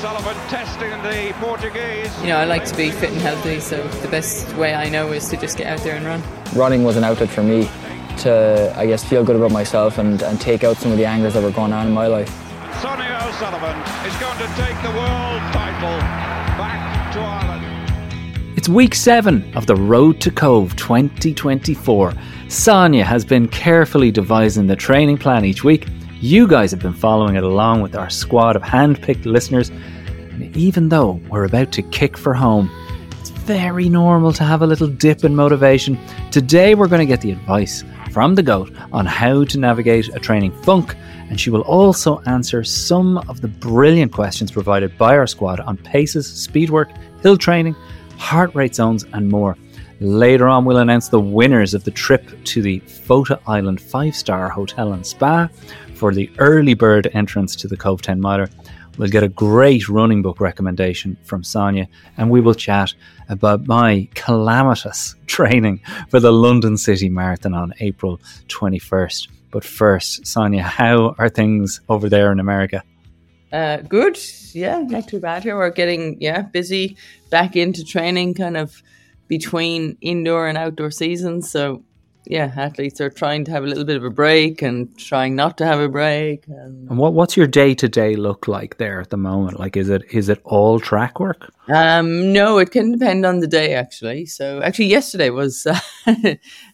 O'Sullivan 0.00 0.34
testing 0.48 0.90
the 1.02 1.34
Portuguese. 1.40 2.10
You 2.22 2.28
know, 2.28 2.38
I 2.38 2.46
like 2.46 2.64
to 2.64 2.74
be 2.74 2.90
fit 2.90 3.10
and 3.10 3.20
healthy, 3.20 3.60
so 3.60 3.86
the 4.00 4.08
best 4.08 4.50
way 4.56 4.74
I 4.74 4.88
know 4.88 5.12
is 5.12 5.28
to 5.28 5.36
just 5.36 5.58
get 5.58 5.66
out 5.66 5.80
there 5.80 5.94
and 5.94 6.06
run. 6.06 6.22
Running 6.54 6.84
was 6.84 6.96
an 6.96 7.04
outlet 7.04 7.28
for 7.28 7.42
me 7.42 7.68
to, 8.20 8.72
I 8.78 8.86
guess, 8.86 9.04
feel 9.04 9.22
good 9.22 9.36
about 9.36 9.52
myself 9.52 9.98
and, 9.98 10.22
and 10.22 10.40
take 10.40 10.64
out 10.64 10.78
some 10.78 10.90
of 10.90 10.96
the 10.96 11.04
angers 11.04 11.34
that 11.34 11.42
were 11.42 11.50
going 11.50 11.74
on 11.74 11.86
in 11.86 11.92
my 11.92 12.06
life. 12.06 12.30
Sonia 12.80 13.20
O'Sullivan 13.24 13.78
is 14.06 14.16
going 14.16 14.38
to 14.38 14.46
take 14.56 14.80
the 14.80 14.88
world 14.96 15.42
title 15.52 15.98
back 16.56 17.12
to 17.12 17.20
Ireland. 17.20 18.56
It's 18.56 18.70
week 18.70 18.94
seven 18.94 19.54
of 19.54 19.66
the 19.66 19.76
Road 19.76 20.18
to 20.22 20.30
Cobh 20.30 20.74
2024. 20.76 22.14
Sonia 22.48 23.04
has 23.04 23.26
been 23.26 23.48
carefully 23.48 24.10
devising 24.10 24.66
the 24.66 24.76
training 24.76 25.18
plan 25.18 25.44
each 25.44 25.62
week. 25.62 25.88
You 26.22 26.46
guys 26.46 26.70
have 26.72 26.80
been 26.80 26.92
following 26.92 27.36
it 27.36 27.44
along 27.44 27.80
with 27.80 27.96
our 27.96 28.10
squad 28.10 28.54
of 28.54 28.62
hand 28.62 29.00
picked 29.00 29.24
listeners. 29.24 29.70
And 29.70 30.54
even 30.54 30.90
though 30.90 31.12
we're 31.30 31.46
about 31.46 31.72
to 31.72 31.82
kick 31.82 32.18
for 32.18 32.34
home, 32.34 32.70
it's 33.18 33.30
very 33.30 33.88
normal 33.88 34.34
to 34.34 34.44
have 34.44 34.60
a 34.60 34.66
little 34.66 34.86
dip 34.86 35.24
in 35.24 35.34
motivation. 35.34 35.98
Today, 36.30 36.74
we're 36.74 36.88
going 36.88 37.00
to 37.00 37.06
get 37.06 37.22
the 37.22 37.30
advice 37.32 37.84
from 38.10 38.34
the 38.34 38.42
GOAT 38.42 38.70
on 38.92 39.06
how 39.06 39.44
to 39.44 39.58
navigate 39.58 40.14
a 40.14 40.18
training 40.18 40.52
funk, 40.62 40.94
and 41.30 41.40
she 41.40 41.48
will 41.48 41.62
also 41.62 42.20
answer 42.26 42.64
some 42.64 43.16
of 43.26 43.40
the 43.40 43.48
brilliant 43.48 44.12
questions 44.12 44.50
provided 44.50 44.98
by 44.98 45.16
our 45.16 45.26
squad 45.26 45.60
on 45.60 45.78
paces, 45.78 46.30
speed 46.30 46.68
work, 46.68 46.90
hill 47.22 47.38
training, 47.38 47.74
heart 48.18 48.54
rate 48.54 48.74
zones, 48.74 49.06
and 49.14 49.30
more. 49.30 49.56
Later 50.00 50.48
on, 50.48 50.66
we'll 50.66 50.78
announce 50.78 51.08
the 51.08 51.20
winners 51.20 51.74
of 51.74 51.84
the 51.84 51.90
trip 51.90 52.30
to 52.44 52.62
the 52.62 52.80
Fota 52.80 53.40
Island 53.46 53.80
five 53.80 54.14
star 54.14 54.48
hotel 54.50 54.92
and 54.92 55.06
spa 55.06 55.48
for 56.00 56.14
the 56.14 56.30
early 56.38 56.72
bird 56.72 57.10
entrance 57.12 57.54
to 57.54 57.68
the 57.68 57.76
Cobh 57.76 58.00
10 58.00 58.22
miler. 58.22 58.48
We'll 58.96 59.10
get 59.10 59.22
a 59.22 59.28
great 59.28 59.86
running 59.86 60.22
book 60.22 60.40
recommendation 60.40 61.18
from 61.24 61.44
Sonia, 61.44 61.88
and 62.16 62.30
we 62.30 62.40
will 62.40 62.54
chat 62.54 62.94
about 63.28 63.66
my 63.66 64.08
calamitous 64.14 65.14
training 65.26 65.82
for 66.08 66.18
the 66.18 66.32
London 66.32 66.78
City 66.78 67.10
Marathon 67.10 67.52
on 67.52 67.74
April 67.80 68.18
21st. 68.48 69.28
But 69.50 69.62
first, 69.62 70.26
Sonia, 70.26 70.62
how 70.62 71.14
are 71.18 71.28
things 71.28 71.82
over 71.90 72.08
there 72.08 72.32
in 72.32 72.40
America? 72.40 72.82
Uh, 73.52 73.82
good, 73.82 74.18
yeah, 74.54 74.78
not 74.78 75.06
too 75.06 75.20
bad 75.20 75.42
here. 75.42 75.58
We're 75.58 75.68
getting 75.68 76.16
yeah 76.18 76.42
busy 76.42 76.96
back 77.30 77.56
into 77.56 77.84
training, 77.84 78.34
kind 78.34 78.56
of 78.56 78.82
between 79.28 79.98
indoor 80.00 80.48
and 80.48 80.56
outdoor 80.56 80.92
seasons. 80.92 81.50
So 81.50 81.84
yeah, 82.26 82.52
athletes 82.56 83.00
are 83.00 83.10
trying 83.10 83.44
to 83.46 83.50
have 83.50 83.64
a 83.64 83.66
little 83.66 83.84
bit 83.84 83.96
of 83.96 84.04
a 84.04 84.10
break 84.10 84.62
and 84.62 84.96
trying 84.98 85.34
not 85.34 85.56
to 85.58 85.66
have 85.66 85.80
a 85.80 85.88
break. 85.88 86.46
And, 86.48 86.88
And 86.88 86.98
what 86.98 87.14
what's 87.14 87.36
your 87.36 87.46
day 87.46 87.74
to 87.74 87.88
day 87.88 88.14
look 88.14 88.46
like 88.46 88.76
there 88.78 89.00
at 89.00 89.10
the 89.10 89.16
moment? 89.16 89.58
Like, 89.58 89.76
is 89.76 89.88
it 89.88 90.02
is 90.10 90.28
it 90.28 90.40
all 90.44 90.80
track 90.80 91.18
work? 91.18 91.52
um, 91.68 92.32
no, 92.32 92.58
it 92.58 92.70
can 92.70 92.92
depend 92.92 93.24
on 93.24 93.40
the 93.40 93.46
day 93.46 93.74
actually. 93.74 94.26
So 94.26 94.60
actually, 94.62 94.86
yesterday 94.86 95.30
was 95.30 95.66
uh, 95.66 95.80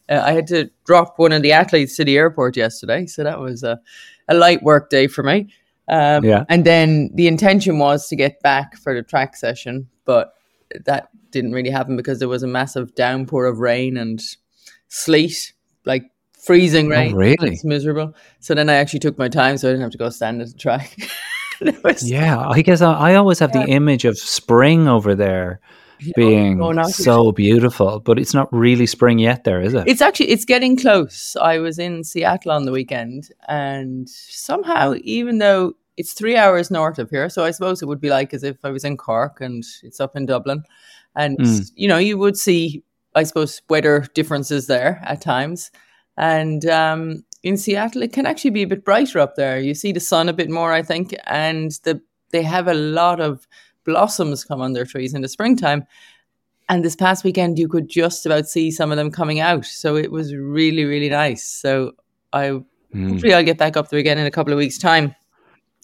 I 0.08 0.32
had 0.32 0.46
to 0.48 0.70
drop 0.84 1.18
one 1.18 1.32
of 1.32 1.42
the 1.42 1.52
athletes 1.52 1.96
to 1.96 2.04
the 2.04 2.16
airport 2.16 2.56
yesterday, 2.56 3.06
so 3.06 3.22
that 3.24 3.40
was 3.40 3.62
a, 3.62 3.80
a 4.28 4.34
light 4.34 4.62
work 4.62 4.90
day 4.90 5.06
for 5.06 5.22
me. 5.22 5.48
Um, 5.88 6.24
Yeah. 6.24 6.44
And 6.48 6.64
then 6.64 7.10
the 7.14 7.28
intention 7.28 7.78
was 7.78 8.08
to 8.08 8.16
get 8.16 8.42
back 8.42 8.76
for 8.76 8.94
the 8.94 9.02
track 9.02 9.36
session, 9.36 9.88
but 10.04 10.34
that 10.84 11.10
didn't 11.30 11.52
really 11.52 11.70
happen 11.70 11.96
because 11.96 12.18
there 12.18 12.28
was 12.28 12.42
a 12.42 12.48
massive 12.48 12.94
downpour 12.94 13.46
of 13.46 13.58
rain 13.58 13.96
and 13.96 14.20
sleet, 14.88 15.52
like 15.84 16.04
freezing 16.44 16.88
rain. 16.88 17.12
Oh, 17.14 17.16
really? 17.16 17.52
It's 17.54 17.64
miserable. 17.64 18.14
So 18.40 18.54
then 18.54 18.68
I 18.70 18.74
actually 18.74 19.00
took 19.00 19.18
my 19.18 19.28
time, 19.28 19.58
so 19.58 19.68
I 19.68 19.72
didn't 19.72 19.82
have 19.82 19.92
to 19.92 19.98
go 19.98 20.08
stand 20.10 20.40
at 20.42 20.48
the 20.48 20.54
track. 20.58 20.96
Was- 21.84 22.08
Yeah, 22.08 22.38
I 22.48 22.62
guess 22.62 22.82
I, 22.82 22.92
I 22.92 23.14
always 23.14 23.38
have 23.38 23.52
the 23.52 23.64
image 23.66 24.04
of 24.04 24.18
spring 24.18 24.88
over 24.88 25.14
there 25.14 25.60
being 26.14 26.58
going 26.58 26.78
out. 26.78 26.90
so 26.90 27.32
beautiful, 27.32 28.00
but 28.00 28.18
it's 28.18 28.34
not 28.34 28.52
really 28.52 28.84
spring 28.86 29.18
yet. 29.18 29.44
There 29.44 29.62
is 29.62 29.72
it? 29.72 29.84
It's 29.88 30.02
actually 30.02 30.28
it's 30.28 30.44
getting 30.44 30.76
close. 30.76 31.34
I 31.40 31.58
was 31.58 31.78
in 31.78 32.04
Seattle 32.04 32.52
on 32.52 32.64
the 32.66 32.72
weekend, 32.72 33.30
and 33.48 34.06
somehow, 34.08 34.94
even 35.02 35.38
though 35.38 35.72
it's 35.96 36.12
three 36.12 36.36
hours 36.36 36.70
north 36.70 36.98
of 36.98 37.08
here, 37.08 37.30
so 37.30 37.42
I 37.44 37.50
suppose 37.50 37.80
it 37.80 37.86
would 37.86 38.02
be 38.02 38.10
like 38.10 38.34
as 38.34 38.42
if 38.44 38.58
I 38.62 38.68
was 38.70 38.84
in 38.84 38.98
Cork 38.98 39.40
and 39.40 39.64
it's 39.82 39.98
up 39.98 40.14
in 40.16 40.26
Dublin, 40.26 40.62
and 41.14 41.38
Mm. 41.38 41.70
you 41.74 41.88
know 41.88 41.96
you 41.96 42.18
would 42.18 42.36
see, 42.36 42.82
I 43.16 43.24
suppose, 43.24 43.62
weather 43.68 44.06
differences 44.14 44.68
there 44.68 45.00
at 45.02 45.20
times, 45.20 45.72
and 46.16 46.64
um, 46.66 47.24
in 47.42 47.56
Seattle 47.56 48.02
it 48.02 48.12
can 48.12 48.26
actually 48.26 48.50
be 48.50 48.62
a 48.62 48.68
bit 48.68 48.84
brighter 48.84 49.18
up 49.18 49.34
there. 49.34 49.58
You 49.58 49.74
see 49.74 49.92
the 49.92 50.00
sun 50.00 50.28
a 50.28 50.32
bit 50.32 50.50
more, 50.50 50.72
I 50.72 50.82
think, 50.82 51.14
and 51.26 51.72
the 51.82 52.00
they 52.30 52.42
have 52.42 52.68
a 52.68 52.74
lot 52.74 53.20
of 53.20 53.46
blossoms 53.84 54.44
come 54.44 54.60
on 54.60 54.72
their 54.72 54.84
trees 54.84 55.14
in 55.14 55.22
the 55.22 55.28
springtime. 55.28 55.84
And 56.68 56.84
this 56.84 56.96
past 56.96 57.22
weekend, 57.22 57.58
you 57.58 57.68
could 57.68 57.88
just 57.88 58.26
about 58.26 58.48
see 58.48 58.72
some 58.72 58.90
of 58.90 58.96
them 58.96 59.12
coming 59.12 59.38
out. 59.38 59.64
So 59.64 59.94
it 59.94 60.10
was 60.10 60.34
really, 60.34 60.84
really 60.84 61.08
nice. 61.08 61.44
So 61.46 61.92
I 62.32 62.60
Mm. 62.94 63.10
hopefully 63.10 63.34
I'll 63.34 63.44
get 63.44 63.58
back 63.58 63.76
up 63.76 63.88
there 63.88 63.98
again 63.98 64.18
in 64.18 64.26
a 64.26 64.30
couple 64.30 64.52
of 64.52 64.58
weeks' 64.58 64.78
time 64.78 65.14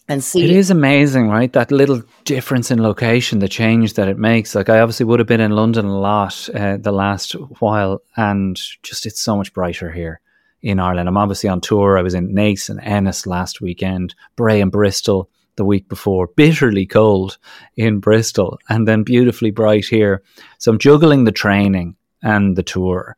and 0.07 0.23
see. 0.23 0.43
It 0.43 0.51
is 0.51 0.69
amazing, 0.69 1.29
right? 1.29 1.51
That 1.53 1.71
little 1.71 2.01
difference 2.25 2.71
in 2.71 2.81
location, 2.81 3.39
the 3.39 3.47
change 3.47 3.93
that 3.93 4.07
it 4.07 4.17
makes. 4.17 4.55
Like 4.55 4.69
I 4.69 4.79
obviously 4.79 5.05
would 5.05 5.19
have 5.19 5.27
been 5.27 5.41
in 5.41 5.51
London 5.51 5.85
a 5.85 5.99
lot 5.99 6.49
uh, 6.53 6.77
the 6.77 6.91
last 6.91 7.33
while, 7.59 8.01
and 8.17 8.59
just 8.83 9.05
it's 9.05 9.21
so 9.21 9.37
much 9.37 9.53
brighter 9.53 9.91
here 9.91 10.19
in 10.61 10.79
Ireland. 10.79 11.07
I'm 11.09 11.17
obviously 11.17 11.49
on 11.49 11.61
tour. 11.61 11.97
I 11.97 12.01
was 12.01 12.13
in 12.13 12.33
Naas 12.33 12.69
and 12.69 12.81
Ennis 12.81 13.25
last 13.25 13.61
weekend, 13.61 14.15
Bray 14.35 14.61
and 14.61 14.71
Bristol 14.71 15.29
the 15.55 15.65
week 15.65 15.87
before, 15.87 16.27
bitterly 16.27 16.85
cold 16.85 17.37
in 17.75 17.99
Bristol, 17.99 18.57
and 18.69 18.87
then 18.87 19.03
beautifully 19.03 19.51
bright 19.51 19.85
here. 19.85 20.23
So 20.57 20.71
I'm 20.71 20.79
juggling 20.79 21.25
the 21.25 21.31
training 21.31 21.95
and 22.23 22.55
the 22.55 22.63
tour. 22.63 23.17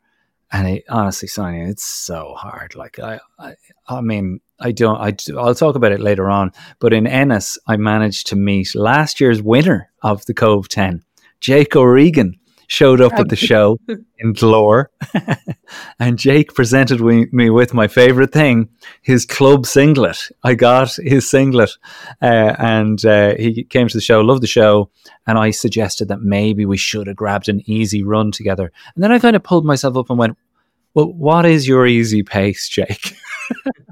And 0.52 0.67
it, 0.67 0.84
honestly, 0.90 1.28
Sonia, 1.28 1.67
it's 1.67 1.85
so 1.85 2.34
hard. 2.38 2.75
Like 2.75 3.00
I, 3.00 3.19
I, 3.40 3.56
I 3.88 4.02
mean, 4.02 4.41
I 4.59 4.71
don't. 4.71 4.97
I, 4.97 5.16
I'll 5.38 5.55
talk 5.55 5.75
about 5.75 5.91
it 5.91 5.99
later 5.99 6.29
on. 6.29 6.51
But 6.79 6.93
in 6.93 7.07
Ennis, 7.07 7.57
I 7.67 7.77
managed 7.77 8.27
to 8.27 8.35
meet 8.35 8.75
last 8.75 9.19
year's 9.19 9.41
winner 9.41 9.91
of 10.01 10.25
the 10.25 10.33
Cobh 10.33 10.67
Ten, 10.67 11.03
Jake 11.41 11.75
O'Regan, 11.75 12.39
showed 12.67 13.01
up 13.01 13.13
at 13.13 13.29
the 13.29 13.35
show 13.35 13.79
in 13.88 14.33
Glór, 14.33 14.85
and 15.99 16.17
Jake 16.17 16.53
presented 16.53 17.01
we, 17.01 17.27
me 17.31 17.49
with 17.49 17.73
my 17.73 17.88
favorite 17.88 18.31
thing, 18.31 18.69
his 19.01 19.25
club 19.25 19.66
singlet. 19.66 20.17
I 20.43 20.55
got 20.55 20.95
his 20.95 21.29
singlet, 21.29 21.72
uh, 22.22 22.55
and 22.57 23.03
uh, 23.05 23.35
he 23.35 23.63
came 23.63 23.87
to 23.87 23.97
the 23.97 24.01
show, 24.01 24.22
loved 24.22 24.43
the 24.43 24.47
show, 24.47 24.89
and 25.27 25.37
I 25.37 25.51
suggested 25.51 26.07
that 26.07 26.22
maybe 26.22 26.66
we 26.66 26.77
should 26.77 27.07
have 27.07 27.16
grabbed 27.16 27.49
an 27.49 27.61
easy 27.69 28.03
run 28.03 28.31
together. 28.31 28.72
And 28.95 29.03
then 29.03 29.11
I 29.11 29.19
kind 29.19 29.35
of 29.35 29.43
pulled 29.43 29.66
myself 29.66 29.97
up 29.97 30.09
and 30.09 30.19
went, 30.19 30.37
"Well, 30.93 31.11
what 31.11 31.45
is 31.45 31.67
your 31.67 31.85
easy 31.85 32.23
pace, 32.23 32.67
Jake?" 32.69 33.16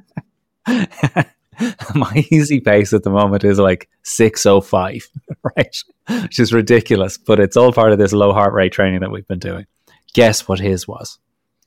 my 1.95 2.25
easy 2.31 2.59
pace 2.59 2.93
at 2.93 3.03
the 3.03 3.09
moment 3.09 3.43
is 3.43 3.59
like 3.59 3.89
605 4.03 5.07
right? 5.57 5.77
Which 6.21 6.39
is 6.39 6.53
ridiculous 6.53 7.17
but 7.17 7.39
it's 7.39 7.57
all 7.57 7.71
part 7.71 7.91
of 7.91 7.99
this 7.99 8.13
low 8.13 8.33
heart 8.33 8.53
rate 8.53 8.71
training 8.71 9.01
that 9.01 9.11
we've 9.11 9.27
been 9.27 9.39
doing. 9.39 9.65
Guess 10.13 10.47
what 10.47 10.59
his 10.59 10.87
was? 10.87 11.19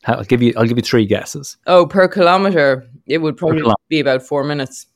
I'll 0.06 0.24
give 0.24 0.42
you 0.42 0.52
i'll 0.56 0.66
give 0.66 0.78
you 0.78 0.82
three 0.82 1.06
guesses. 1.06 1.56
Oh, 1.66 1.86
per 1.86 2.08
kilometer, 2.08 2.88
it 3.06 3.18
would 3.18 3.36
probably 3.36 3.62
be 3.88 4.00
about 4.00 4.22
four 4.22 4.44
minutes. 4.44 4.86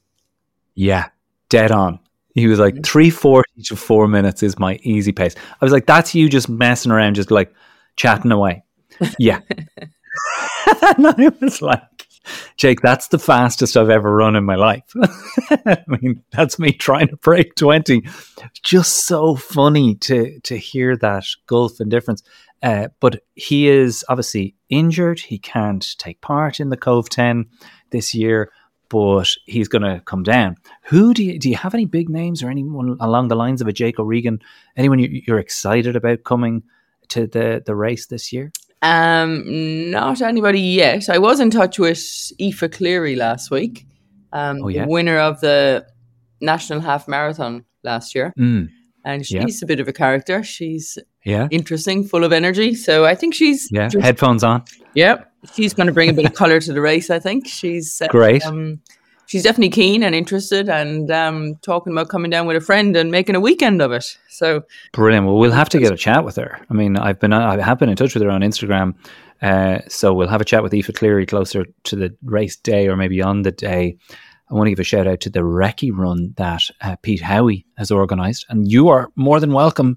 yeah 0.74 1.08
dead 1.48 1.72
on. 1.72 1.98
He 2.34 2.46
was 2.46 2.58
like 2.60 2.74
mm-hmm. 2.74 2.82
340 2.82 3.62
to 3.64 3.76
four 3.76 4.06
minutes 4.06 4.42
is 4.42 4.58
my 4.58 4.78
easy 4.82 5.12
pace. 5.12 5.34
I 5.60 5.64
was 5.64 5.72
like 5.72 5.86
that's 5.86 6.14
you 6.14 6.28
just 6.28 6.48
messing 6.48 6.92
around 6.92 7.14
just 7.14 7.30
like 7.30 7.52
chatting 7.96 8.32
away. 8.32 8.64
Yeah. 9.18 9.40
And 10.96 11.06
i 11.06 11.32
was 11.40 11.62
like 11.62 11.99
Jake, 12.56 12.80
that's 12.80 13.08
the 13.08 13.18
fastest 13.18 13.76
I've 13.76 13.90
ever 13.90 14.14
run 14.14 14.36
in 14.36 14.44
my 14.44 14.56
life. 14.56 14.92
I 15.50 15.82
mean, 15.86 16.22
that's 16.30 16.58
me 16.58 16.72
trying 16.72 17.08
to 17.08 17.16
break 17.16 17.54
20. 17.54 18.02
Just 18.62 19.06
so 19.06 19.36
funny 19.36 19.94
to 19.96 20.38
to 20.40 20.56
hear 20.56 20.96
that 20.98 21.24
gulf 21.46 21.80
and 21.80 21.90
difference. 21.90 22.22
Uh, 22.62 22.88
but 23.00 23.22
he 23.34 23.68
is 23.68 24.04
obviously 24.08 24.54
injured. 24.68 25.20
He 25.20 25.38
can't 25.38 25.86
take 25.98 26.20
part 26.20 26.60
in 26.60 26.68
the 26.68 26.76
Cobh 26.76 27.08
10 27.08 27.46
this 27.90 28.14
year, 28.14 28.52
but 28.90 29.34
he's 29.46 29.68
going 29.68 29.82
to 29.82 30.02
come 30.04 30.22
down. 30.22 30.56
Who 30.84 31.14
do 31.14 31.24
you, 31.24 31.38
do 31.38 31.48
you 31.48 31.56
have 31.56 31.74
any 31.74 31.86
big 31.86 32.10
names 32.10 32.42
or 32.42 32.50
anyone 32.50 32.98
along 33.00 33.28
the 33.28 33.36
lines 33.36 33.62
of 33.62 33.68
a 33.68 33.72
Jake 33.72 33.98
O'Regan? 33.98 34.40
Anyone 34.76 34.98
you, 34.98 35.22
you're 35.26 35.38
excited 35.38 35.96
about 35.96 36.24
coming 36.24 36.64
to 37.08 37.26
the, 37.26 37.62
the 37.64 37.74
race 37.74 38.06
this 38.06 38.32
year? 38.32 38.52
Um, 38.82 39.90
not 39.90 40.22
anybody 40.22 40.60
yet. 40.60 41.08
I 41.08 41.18
was 41.18 41.40
in 41.40 41.50
touch 41.50 41.78
with 41.78 41.98
Aoife 42.40 42.70
Cleary 42.72 43.14
last 43.16 43.50
week, 43.50 43.86
um, 44.32 44.60
Oh, 44.62 44.68
yeah? 44.68 44.86
winner 44.86 45.18
of 45.18 45.40
the 45.40 45.86
National 46.40 46.80
Half 46.80 47.06
Marathon 47.06 47.64
last 47.84 48.14
year. 48.14 48.32
Mm, 48.38 48.68
And 49.04 49.24
she's 49.24 49.60
Yeah. 49.60 49.64
a 49.64 49.66
bit 49.66 49.80
of 49.80 49.88
a 49.88 49.92
character. 49.94 50.42
She's 50.42 50.98
yeah. 51.24 51.48
interesting, 51.50 52.04
full 52.04 52.22
of 52.24 52.32
energy. 52.32 52.74
So 52.74 53.04
I 53.06 53.14
think 53.14 53.34
she's 53.34 53.68
Yeah. 53.70 53.88
just- 53.88 54.04
Headphones 54.04 54.44
on. 54.44 54.62
Yep, 54.94 55.30
she's 55.54 55.72
going 55.74 55.86
to 55.86 55.92
bring 55.92 56.10
a 56.10 56.12
bit 56.12 56.26
of 56.26 56.34
color 56.34 56.60
to 56.60 56.72
the 56.72 56.80
race. 56.82 57.08
I 57.10 57.18
think 57.18 57.46
she's 57.46 58.00
uh, 58.02 58.08
Great. 58.08 58.44
Um, 58.44 58.80
she's 59.30 59.44
definitely 59.44 59.70
keen 59.70 60.02
and 60.02 60.12
interested 60.12 60.68
and 60.68 61.08
um, 61.12 61.54
talking 61.62 61.92
about 61.92 62.08
coming 62.08 62.32
down 62.32 62.48
with 62.48 62.56
a 62.56 62.60
friend 62.60 62.96
and 62.96 63.12
making 63.12 63.36
a 63.36 63.40
weekend 63.40 63.80
of 63.80 63.92
it. 63.92 64.18
So 64.28 64.64
brilliant. 64.92 65.24
Well, 65.24 65.36
we'll 65.36 65.52
have 65.52 65.68
to 65.68 65.78
get 65.78 65.92
a 65.92 65.96
chat 65.96 66.24
with 66.24 66.34
her. 66.34 66.60
I 66.68 66.74
mean, 66.74 66.96
I've 66.96 67.20
been 67.20 67.32
I 67.32 67.62
have 67.62 67.78
been 67.78 67.88
in 67.88 67.94
touch 67.94 68.12
with 68.12 68.24
her 68.24 68.30
on 68.30 68.40
Instagram, 68.40 68.96
uh, 69.40 69.78
so 69.88 70.12
we'll 70.12 70.26
have 70.26 70.40
a 70.40 70.44
chat 70.44 70.64
with 70.64 70.74
Aoife 70.74 70.92
Cleary 70.94 71.26
closer 71.26 71.64
to 71.84 71.96
the 71.96 72.14
race 72.24 72.56
day 72.56 72.88
or 72.88 72.96
maybe 72.96 73.22
on 73.22 73.42
the 73.42 73.52
day. 73.52 73.96
I 74.50 74.54
want 74.54 74.66
to 74.66 74.72
give 74.72 74.80
a 74.80 74.84
shout 74.84 75.06
out 75.06 75.20
to 75.20 75.30
the 75.30 75.40
Recce 75.40 75.96
run 75.96 76.34
that 76.36 76.62
uh, 76.80 76.96
Pete 77.02 77.22
Howie 77.22 77.64
has 77.78 77.92
organised, 77.92 78.46
and 78.48 78.68
you 78.68 78.88
are 78.88 79.12
more 79.14 79.38
than 79.38 79.52
welcome 79.52 79.96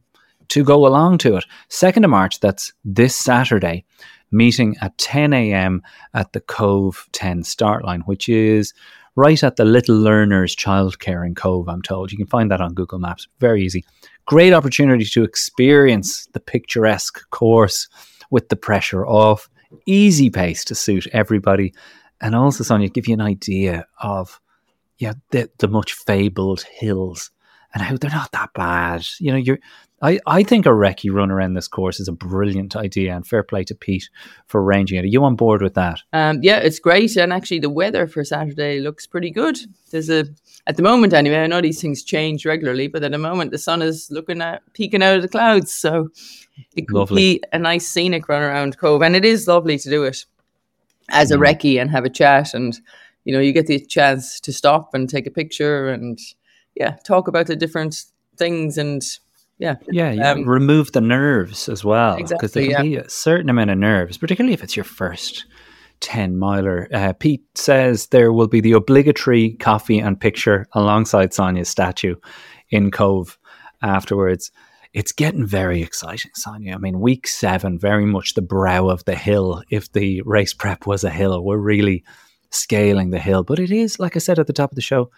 to 0.50 0.63
go 0.63 0.85
along 0.85 1.18
to 1.19 1.38
it. 1.38 1.45
2nd 1.69 2.03
of 2.03 2.12
March, 2.12 2.39
that's 2.39 2.71
this 2.85 3.18
Saturday, 3.18 3.83
meeting 4.30 4.75
at 4.81 4.95
10 5.00 5.33
a.m. 5.33 5.81
at 6.13 6.33
the 6.33 6.39
Cobh 6.39 7.07
10 7.13 7.44
start 7.44 7.83
line, 7.83 8.01
which 8.01 8.30
is 8.30 8.75
right 9.15 9.44
at 9.44 9.56
the 9.56 9.65
Little 9.65 9.98
Learners 9.98 10.56
Childcare 10.56 11.25
in 11.25 11.36
Cobh, 11.36 11.68
I'm 11.68 11.81
told. 11.81 12.12
You 12.12 12.18
can 12.18 12.27
find 12.27 12.50
that 12.51 12.62
on 12.62 12.74
Google 12.74 13.00
Maps. 13.00 13.27
Very 13.39 13.63
easy. 13.63 13.83
Great 14.25 14.54
opportunity 14.54 15.06
to 15.06 15.24
experience 15.24 16.27
the 16.33 16.39
picturesque 16.39 17.30
course 17.30 17.88
with 18.31 18.50
the 18.50 18.56
pressure 18.56 19.06
off. 19.06 19.50
Easy 19.86 20.30
pace 20.30 20.63
to 20.65 20.75
suit 20.75 21.07
everybody. 21.13 21.74
And 22.21 22.36
also, 22.36 22.63
Sonia, 22.63 22.89
give 22.89 23.07
you 23.07 23.13
an 23.13 23.21
idea 23.21 23.86
of 24.01 24.39
yeah, 24.98 25.13
the, 25.31 25.50
the 25.57 25.68
much 25.68 25.94
fabled 25.94 26.63
hills 26.63 27.31
and 27.74 27.83
how 27.83 27.98
they're 27.98 28.12
not 28.12 28.31
that 28.31 28.54
bad. 28.54 29.06
You 29.19 29.31
know, 29.31 29.38
you're 29.38 29.59
I, 30.03 30.19
I 30.27 30.44
think 30.44 30.65
a 30.65 30.69
recce 30.69 31.13
run 31.13 31.31
around 31.31 31.53
this 31.53 31.69
course 31.69 32.01
is 32.01 32.09
a 32.09 32.11
brilliant 32.11 32.75
idea 32.75 33.15
and 33.15 33.25
fair 33.25 33.41
play 33.41 33.63
to 33.63 33.73
Pete 33.73 34.09
for 34.47 34.61
arranging 34.61 34.97
it. 34.97 35.05
Are 35.05 35.07
you 35.07 35.23
on 35.23 35.38
board 35.38 35.61
with 35.61 35.75
that? 35.75 36.01
Um, 36.11 36.39
yeah, 36.44 36.57
it's 36.57 36.77
great. 36.77 37.15
And 37.15 37.31
actually, 37.31 37.59
the 37.59 37.69
weather 37.69 38.05
for 38.05 38.25
Saturday 38.25 38.81
looks 38.81 39.07
pretty 39.07 39.31
good. 39.31 39.57
There's 39.91 40.09
a, 40.09 40.25
at 40.67 40.75
the 40.75 40.83
moment 40.83 41.13
anyway, 41.13 41.38
I 41.38 41.47
know 41.47 41.61
these 41.61 41.79
things 41.79 42.03
change 42.03 42.45
regularly, 42.45 42.89
but 42.89 43.01
at 43.01 43.11
the 43.11 43.17
moment, 43.17 43.51
the 43.51 43.57
sun 43.57 43.81
is 43.81 44.11
looking 44.11 44.41
at 44.41 44.61
peeking 44.73 45.01
out 45.01 45.15
of 45.15 45.21
the 45.21 45.29
clouds. 45.29 45.71
So 45.71 46.09
it 46.75 46.89
could 46.89 46.97
lovely. 46.97 47.21
be 47.21 47.44
a 47.53 47.59
nice 47.59 47.88
scenic 47.88 48.27
run 48.27 48.41
around 48.41 48.77
Cobh, 48.77 49.01
And 49.01 49.15
it 49.15 49.23
is 49.23 49.47
lovely 49.47 49.77
to 49.77 49.89
do 49.89 50.03
it 50.03 50.25
as 51.11 51.31
a 51.31 51.38
mm. 51.38 51.47
recce 51.47 51.79
and 51.79 51.89
have 51.89 52.03
a 52.03 52.09
chat. 52.09 52.53
And, 52.53 52.77
you 53.23 53.33
know, 53.33 53.39
you 53.39 53.53
get 53.53 53.67
the 53.67 53.79
chance 53.79 54.41
to 54.41 54.51
stop 54.51 54.94
and 54.94 55.09
take 55.09 55.27
a 55.27 55.31
picture 55.31 55.88
and, 55.88 56.19
yeah, 56.75 56.97
talk 57.06 57.29
about 57.29 57.47
the 57.47 57.56
different 57.56 58.03
things 58.35 58.77
and 58.77 59.01
yeah. 59.57 59.75
Yeah, 59.89 60.11
yeah. 60.11 60.31
Um, 60.31 60.47
remove 60.47 60.91
the 60.91 61.01
nerves 61.01 61.69
as 61.69 61.83
well. 61.83 62.15
Because 62.17 62.31
exactly, 62.31 62.67
there 62.67 62.75
can 62.75 62.85
yeah. 62.85 63.00
be 63.01 63.05
a 63.05 63.09
certain 63.09 63.50
amount 63.50 63.69
of 63.69 63.77
nerves, 63.77 64.17
particularly 64.17 64.53
if 64.53 64.63
it's 64.63 64.75
your 64.75 64.83
first 64.83 65.45
10 66.01 66.38
miler. 66.38 66.88
Uh, 66.94 67.13
Pete 67.13 67.44
says 67.55 68.07
there 68.07 68.33
will 68.33 68.47
be 68.47 68.61
the 68.61 68.73
obligatory 68.73 69.53
coffee 69.53 70.00
and 70.00 70.19
picture 70.19 70.67
alongside 70.73 71.33
Sonia's 71.33 71.69
statue 71.69 72.15
in 72.69 72.91
Cobh 72.91 73.38
afterwards. 73.81 74.51
It's 74.94 75.11
getting 75.11 75.45
very 75.45 75.81
exciting, 75.81 76.31
Sonia. 76.35 76.75
I 76.75 76.77
mean, 76.77 76.99
week 76.99 77.27
seven, 77.27 77.79
very 77.79 78.06
much 78.06 78.35
the 78.35 78.44
brow 78.44 78.89
of 78.89 79.06
the 79.06 79.15
hill. 79.15 79.63
If 79.69 79.91
the 79.91 80.21
race 80.23 80.53
prep 80.53 80.85
was 80.85 81.03
a 81.03 81.09
hill, 81.09 81.44
we're 81.44 81.57
really 81.57 82.03
scaling 82.51 83.09
the 83.09 83.19
hill. 83.19 83.44
But 83.44 83.59
it 83.59 83.71
is, 83.71 83.99
like 83.99 84.15
I 84.15 84.19
said 84.19 84.38
at 84.38 84.45
the 84.45 84.53
top 84.53 84.71
of 84.71 84.75
the 84.75 84.81
show, 84.81 85.09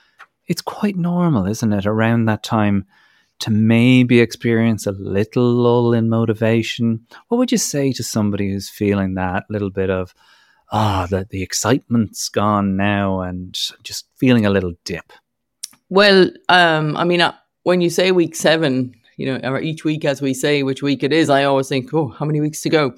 it's 0.48 0.62
quite 0.62 0.96
normal, 0.96 1.46
isn't 1.48 1.74
it, 1.74 1.86
around 1.86 2.26
that 2.26 2.44
time 2.44 2.86
to 3.40 3.52
maybe 3.52 4.20
experience 4.20 4.86
a 4.86 4.92
little 4.92 5.44
lull 5.44 5.94
in 5.94 6.10
motivation? 6.10 7.06
What 7.28 7.38
would 7.38 7.52
you 7.52 7.58
say 7.58 7.92
to 7.94 8.04
somebody 8.04 8.52
who's 8.52 8.70
feeling 8.70 9.16
that 9.16 9.44
little 9.50 9.70
bit 9.70 9.90
of, 9.90 10.14
ah, 10.72 11.04
oh, 11.04 11.08
the, 11.08 11.28
the 11.30 11.44
excitement's 11.44 12.30
gone 12.30 12.78
now 12.78 13.22
and 13.22 13.58
just 13.84 14.08
feeling 14.16 14.46
a 14.46 14.50
little 14.50 14.74
dip? 14.86 15.12
Well, 15.90 16.30
um, 16.50 16.98
I 16.98 17.04
mean, 17.04 17.22
uh, 17.22 17.34
when 17.64 17.82
you 17.82 17.90
say 17.90 18.12
week 18.12 18.36
seven, 18.36 18.96
you 19.18 19.26
know, 19.26 19.50
or 19.50 19.60
each 19.60 19.84
week 19.84 20.06
as 20.06 20.22
we 20.22 20.34
say 20.34 20.64
which 20.64 20.82
week 20.82 21.04
it 21.04 21.14
is, 21.14 21.30
I 21.30 21.44
always 21.44 21.70
think, 21.70 21.94
oh, 21.94 22.10
how 22.10 22.26
many 22.26 22.42
weeks 22.42 22.62
to 22.62 22.70
go? 22.70 22.96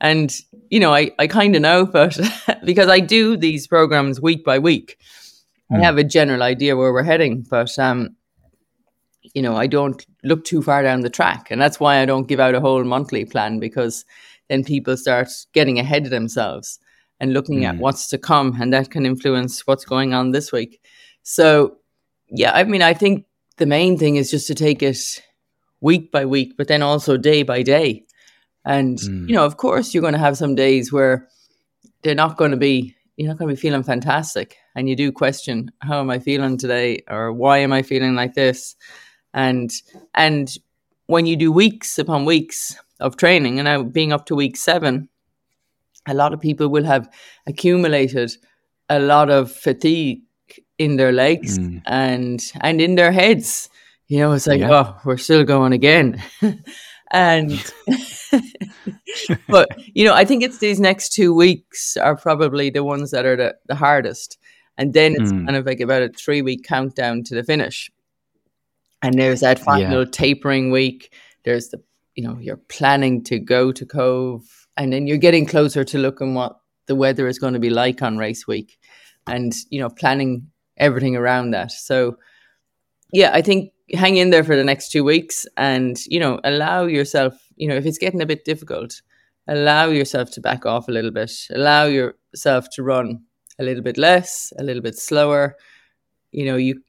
And, 0.00 0.32
you 0.70 0.80
know, 0.80 0.94
I, 0.94 1.10
I 1.18 1.26
kind 1.26 1.56
of 1.56 1.62
know, 1.62 1.86
but 1.92 2.18
because 2.64 2.88
I 2.88 3.00
do 3.00 3.36
these 3.36 3.66
programs 3.66 4.20
week 4.20 4.44
by 4.44 4.58
week, 4.58 4.98
mm. 5.70 5.78
I 5.78 5.80
have 5.82 5.98
a 5.98 6.04
general 6.04 6.42
idea 6.42 6.76
where 6.76 6.92
we're 6.92 7.02
heading. 7.02 7.44
But 7.48 7.76
um, 7.78 8.16
you 9.22 9.42
know, 9.42 9.56
I 9.56 9.66
don't 9.66 10.04
look 10.24 10.44
too 10.44 10.62
far 10.62 10.82
down 10.82 11.00
the 11.00 11.10
track. 11.10 11.50
And 11.50 11.60
that's 11.60 11.80
why 11.80 12.00
I 12.00 12.06
don't 12.06 12.28
give 12.28 12.40
out 12.40 12.54
a 12.54 12.60
whole 12.60 12.84
monthly 12.84 13.24
plan 13.24 13.58
because 13.58 14.04
then 14.48 14.64
people 14.64 14.96
start 14.96 15.28
getting 15.52 15.78
ahead 15.78 16.04
of 16.04 16.10
themselves 16.10 16.78
and 17.20 17.32
looking 17.32 17.60
mm. 17.60 17.68
at 17.68 17.78
what's 17.78 18.08
to 18.08 18.18
come. 18.18 18.56
And 18.60 18.72
that 18.72 18.90
can 18.90 19.04
influence 19.04 19.66
what's 19.66 19.84
going 19.84 20.14
on 20.14 20.30
this 20.30 20.52
week. 20.52 20.80
So, 21.22 21.76
yeah, 22.28 22.52
I 22.52 22.64
mean, 22.64 22.82
I 22.82 22.94
think 22.94 23.26
the 23.56 23.66
main 23.66 23.98
thing 23.98 24.16
is 24.16 24.30
just 24.30 24.46
to 24.46 24.54
take 24.54 24.82
it 24.82 24.98
week 25.80 26.10
by 26.10 26.24
week, 26.24 26.54
but 26.56 26.68
then 26.68 26.82
also 26.82 27.16
day 27.16 27.42
by 27.42 27.62
day. 27.62 28.04
And, 28.64 28.98
mm. 28.98 29.28
you 29.28 29.34
know, 29.34 29.44
of 29.44 29.56
course, 29.56 29.92
you're 29.92 30.02
going 30.02 30.14
to 30.14 30.18
have 30.18 30.36
some 30.36 30.54
days 30.54 30.92
where 30.92 31.28
they're 32.02 32.14
not 32.14 32.36
going 32.36 32.50
to 32.52 32.56
be, 32.56 32.94
you're 33.16 33.28
not 33.28 33.38
going 33.38 33.48
to 33.48 33.54
be 33.54 33.60
feeling 33.60 33.82
fantastic. 33.82 34.56
And 34.74 34.88
you 34.88 34.94
do 34.94 35.10
question, 35.10 35.72
how 35.80 36.00
am 36.00 36.10
I 36.10 36.18
feeling 36.18 36.56
today? 36.56 37.02
Or 37.08 37.32
why 37.32 37.58
am 37.58 37.72
I 37.72 37.82
feeling 37.82 38.14
like 38.14 38.34
this? 38.34 38.76
And 39.38 39.70
and 40.14 40.58
when 41.06 41.24
you 41.24 41.36
do 41.36 41.50
weeks 41.52 41.98
upon 41.98 42.24
weeks 42.24 42.76
of 42.98 43.16
training 43.16 43.58
and 43.58 43.66
now 43.66 43.82
being 43.82 44.12
up 44.12 44.26
to 44.26 44.34
week 44.34 44.56
seven 44.56 45.08
a 46.08 46.14
lot 46.14 46.32
of 46.32 46.40
people 46.40 46.68
will 46.68 46.84
have 46.84 47.08
accumulated 47.46 48.36
a 48.88 48.98
lot 48.98 49.30
of 49.30 49.52
fatigue 49.52 50.20
in 50.78 50.96
their 50.96 51.12
legs 51.12 51.58
mm. 51.58 51.80
and 51.86 52.52
and 52.62 52.80
in 52.80 52.96
their 52.96 53.12
heads 53.12 53.70
you 54.08 54.18
know 54.18 54.32
it's 54.32 54.48
like 54.48 54.60
yeah. 54.60 54.72
oh 54.72 55.00
we're 55.04 55.24
still 55.28 55.44
going 55.44 55.72
again 55.72 56.20
and 57.12 57.72
but 59.48 59.68
you 59.94 60.04
know 60.04 60.14
i 60.14 60.24
think 60.24 60.42
it's 60.42 60.58
these 60.58 60.80
next 60.80 61.12
two 61.12 61.32
weeks 61.32 61.96
are 61.96 62.16
probably 62.16 62.70
the 62.70 62.84
ones 62.84 63.12
that 63.12 63.24
are 63.24 63.36
the, 63.36 63.54
the 63.66 63.74
hardest 63.76 64.36
and 64.78 64.94
then 64.94 65.12
it's 65.12 65.32
mm. 65.32 65.44
kind 65.46 65.56
of 65.56 65.64
like 65.64 65.80
about 65.80 66.02
a 66.02 66.08
three 66.08 66.42
week 66.42 66.64
countdown 66.64 67.22
to 67.22 67.34
the 67.36 67.44
finish 67.44 67.90
and 69.02 69.18
there's 69.18 69.40
that 69.40 69.58
final 69.58 70.04
yeah. 70.04 70.10
tapering 70.10 70.70
week. 70.70 71.12
There's 71.44 71.68
the, 71.68 71.82
you 72.14 72.24
know, 72.24 72.38
you're 72.40 72.56
planning 72.56 73.22
to 73.24 73.38
go 73.38 73.72
to 73.72 73.86
Cobh, 73.86 74.66
and 74.76 74.92
then 74.92 75.06
you're 75.06 75.18
getting 75.18 75.46
closer 75.46 75.84
to 75.84 75.98
looking 75.98 76.34
what 76.34 76.56
the 76.86 76.94
weather 76.94 77.28
is 77.28 77.38
going 77.38 77.54
to 77.54 77.60
be 77.60 77.70
like 77.70 78.02
on 78.02 78.18
race 78.18 78.46
week, 78.46 78.78
and 79.26 79.52
you 79.70 79.80
know, 79.80 79.88
planning 79.88 80.48
everything 80.76 81.16
around 81.16 81.50
that. 81.50 81.72
So, 81.72 82.16
yeah, 83.12 83.30
I 83.32 83.42
think 83.42 83.72
hang 83.92 84.16
in 84.16 84.30
there 84.30 84.44
for 84.44 84.56
the 84.56 84.64
next 84.64 84.90
two 84.90 85.04
weeks, 85.04 85.46
and 85.56 85.96
you 86.06 86.20
know, 86.20 86.40
allow 86.44 86.86
yourself. 86.86 87.34
You 87.56 87.68
know, 87.68 87.76
if 87.76 87.86
it's 87.86 87.98
getting 87.98 88.22
a 88.22 88.26
bit 88.26 88.44
difficult, 88.44 89.00
allow 89.46 89.86
yourself 89.86 90.30
to 90.32 90.40
back 90.40 90.66
off 90.66 90.88
a 90.88 90.92
little 90.92 91.10
bit. 91.10 91.32
Allow 91.50 91.84
yourself 91.86 92.68
to 92.72 92.82
run 92.82 93.22
a 93.58 93.64
little 93.64 93.82
bit 93.82 93.98
less, 93.98 94.52
a 94.58 94.62
little 94.62 94.82
bit 94.82 94.96
slower. 94.96 95.56
You 96.30 96.44
know, 96.44 96.56
you 96.56 96.82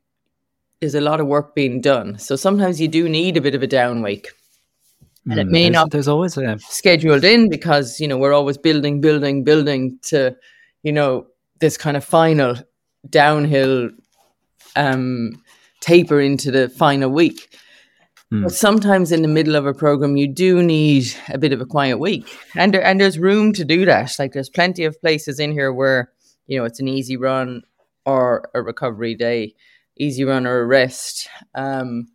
there's 0.82 0.96
a 0.96 1.02
lot 1.02 1.20
of 1.20 1.28
work 1.28 1.56
being 1.56 1.82
done. 1.82 2.18
So 2.18 2.36
sometimes 2.36 2.80
you 2.80 2.88
do 2.88 3.10
need 3.10 3.38
a 3.38 3.42
bit 3.42 3.56
of 3.56 3.64
a 3.64 3.68
down 3.68 4.02
week. 4.02 4.30
And 5.30 5.40
it 5.40 5.48
mm, 5.48 5.52
may 5.52 5.64
there's, 5.64 5.74
not 5.74 5.92
there's 5.92 6.08
always 6.08 6.38
a 6.38 6.58
scheduled 6.60 7.24
in 7.24 7.50
because, 7.50 8.00
you 8.00 8.08
know, 8.08 8.18
we're 8.18 8.34
always 8.34 8.58
building, 8.58 9.02
building, 9.02 9.44
building 9.44 10.00
to, 10.04 10.36
you 10.84 10.92
know, 10.92 11.28
this 11.60 11.78
kind 11.78 11.98
of 11.98 12.06
final 12.06 12.56
downhill 13.10 13.90
um 14.76 15.42
taper 15.82 16.20
into 16.20 16.52
the 16.52 16.70
final 16.70 17.10
week. 17.10 17.58
Mm. 18.34 18.44
But 18.44 18.54
sometimes 18.54 19.12
in 19.12 19.22
the 19.22 19.28
middle 19.28 19.56
of 19.56 19.66
a 19.66 19.74
program, 19.74 20.16
you 20.16 20.28
do 20.28 20.62
need 20.62 21.14
a 21.30 21.38
bit 21.38 21.52
of 21.52 21.62
a 21.62 21.66
quiet 21.66 21.98
week, 21.98 22.28
and 22.56 22.74
there, 22.74 22.84
and 22.84 23.02
there's 23.02 23.18
room 23.18 23.54
to 23.54 23.66
do 23.66 23.86
that. 23.86 24.16
Like 24.20 24.34
there's 24.34 24.50
plenty 24.50 24.84
of 24.86 25.00
places 25.02 25.40
in 25.40 25.52
here 25.52 25.74
where 25.74 26.12
you 26.48 26.58
know 26.58 26.66
it's 26.66 26.80
an 26.80 26.88
easy 26.88 27.18
run 27.18 27.64
or 28.06 28.50
a 28.54 28.62
recovery 28.62 29.16
day 29.16 29.56
easy 30.00 30.24
run 30.24 30.48
or 30.48 30.62
a 30.62 30.66
rest. 30.66 31.28
Um, 31.54 32.08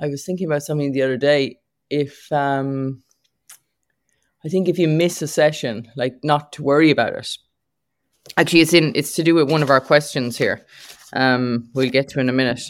I 0.00 0.08
was 0.08 0.24
thinking 0.24 0.46
about 0.46 0.62
something 0.62 0.92
the 0.92 1.02
other 1.02 1.16
day. 1.16 1.58
If 1.90 2.30
um, 2.32 3.02
I 4.44 4.48
think 4.48 4.68
if 4.68 4.78
you 4.78 4.88
miss 4.88 5.22
a 5.22 5.28
session, 5.28 5.90
like 5.96 6.16
not 6.24 6.52
to 6.54 6.62
worry 6.62 6.90
about 6.90 7.12
it. 7.12 7.36
Actually, 8.36 8.60
it's 8.62 8.74
in. 8.74 8.92
It's 8.94 9.14
to 9.16 9.22
do 9.22 9.34
with 9.34 9.50
one 9.50 9.62
of 9.62 9.70
our 9.70 9.80
questions 9.80 10.36
here. 10.36 10.66
Um, 11.12 11.70
we'll 11.74 11.90
get 11.90 12.08
to 12.10 12.20
in 12.20 12.28
a 12.28 12.32
minute 12.32 12.60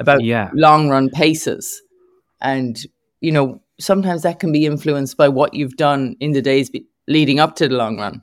about 0.00 0.24
yeah. 0.24 0.50
long 0.54 0.88
run 0.88 1.10
paces, 1.10 1.82
and 2.40 2.78
you 3.20 3.30
know 3.30 3.60
sometimes 3.78 4.22
that 4.22 4.40
can 4.40 4.52
be 4.52 4.64
influenced 4.64 5.16
by 5.16 5.28
what 5.28 5.54
you've 5.54 5.76
done 5.76 6.16
in 6.20 6.32
the 6.32 6.40
days 6.40 6.70
be- 6.70 6.86
leading 7.08 7.40
up 7.40 7.56
to 7.56 7.68
the 7.68 7.76
long 7.76 7.98
run. 7.98 8.22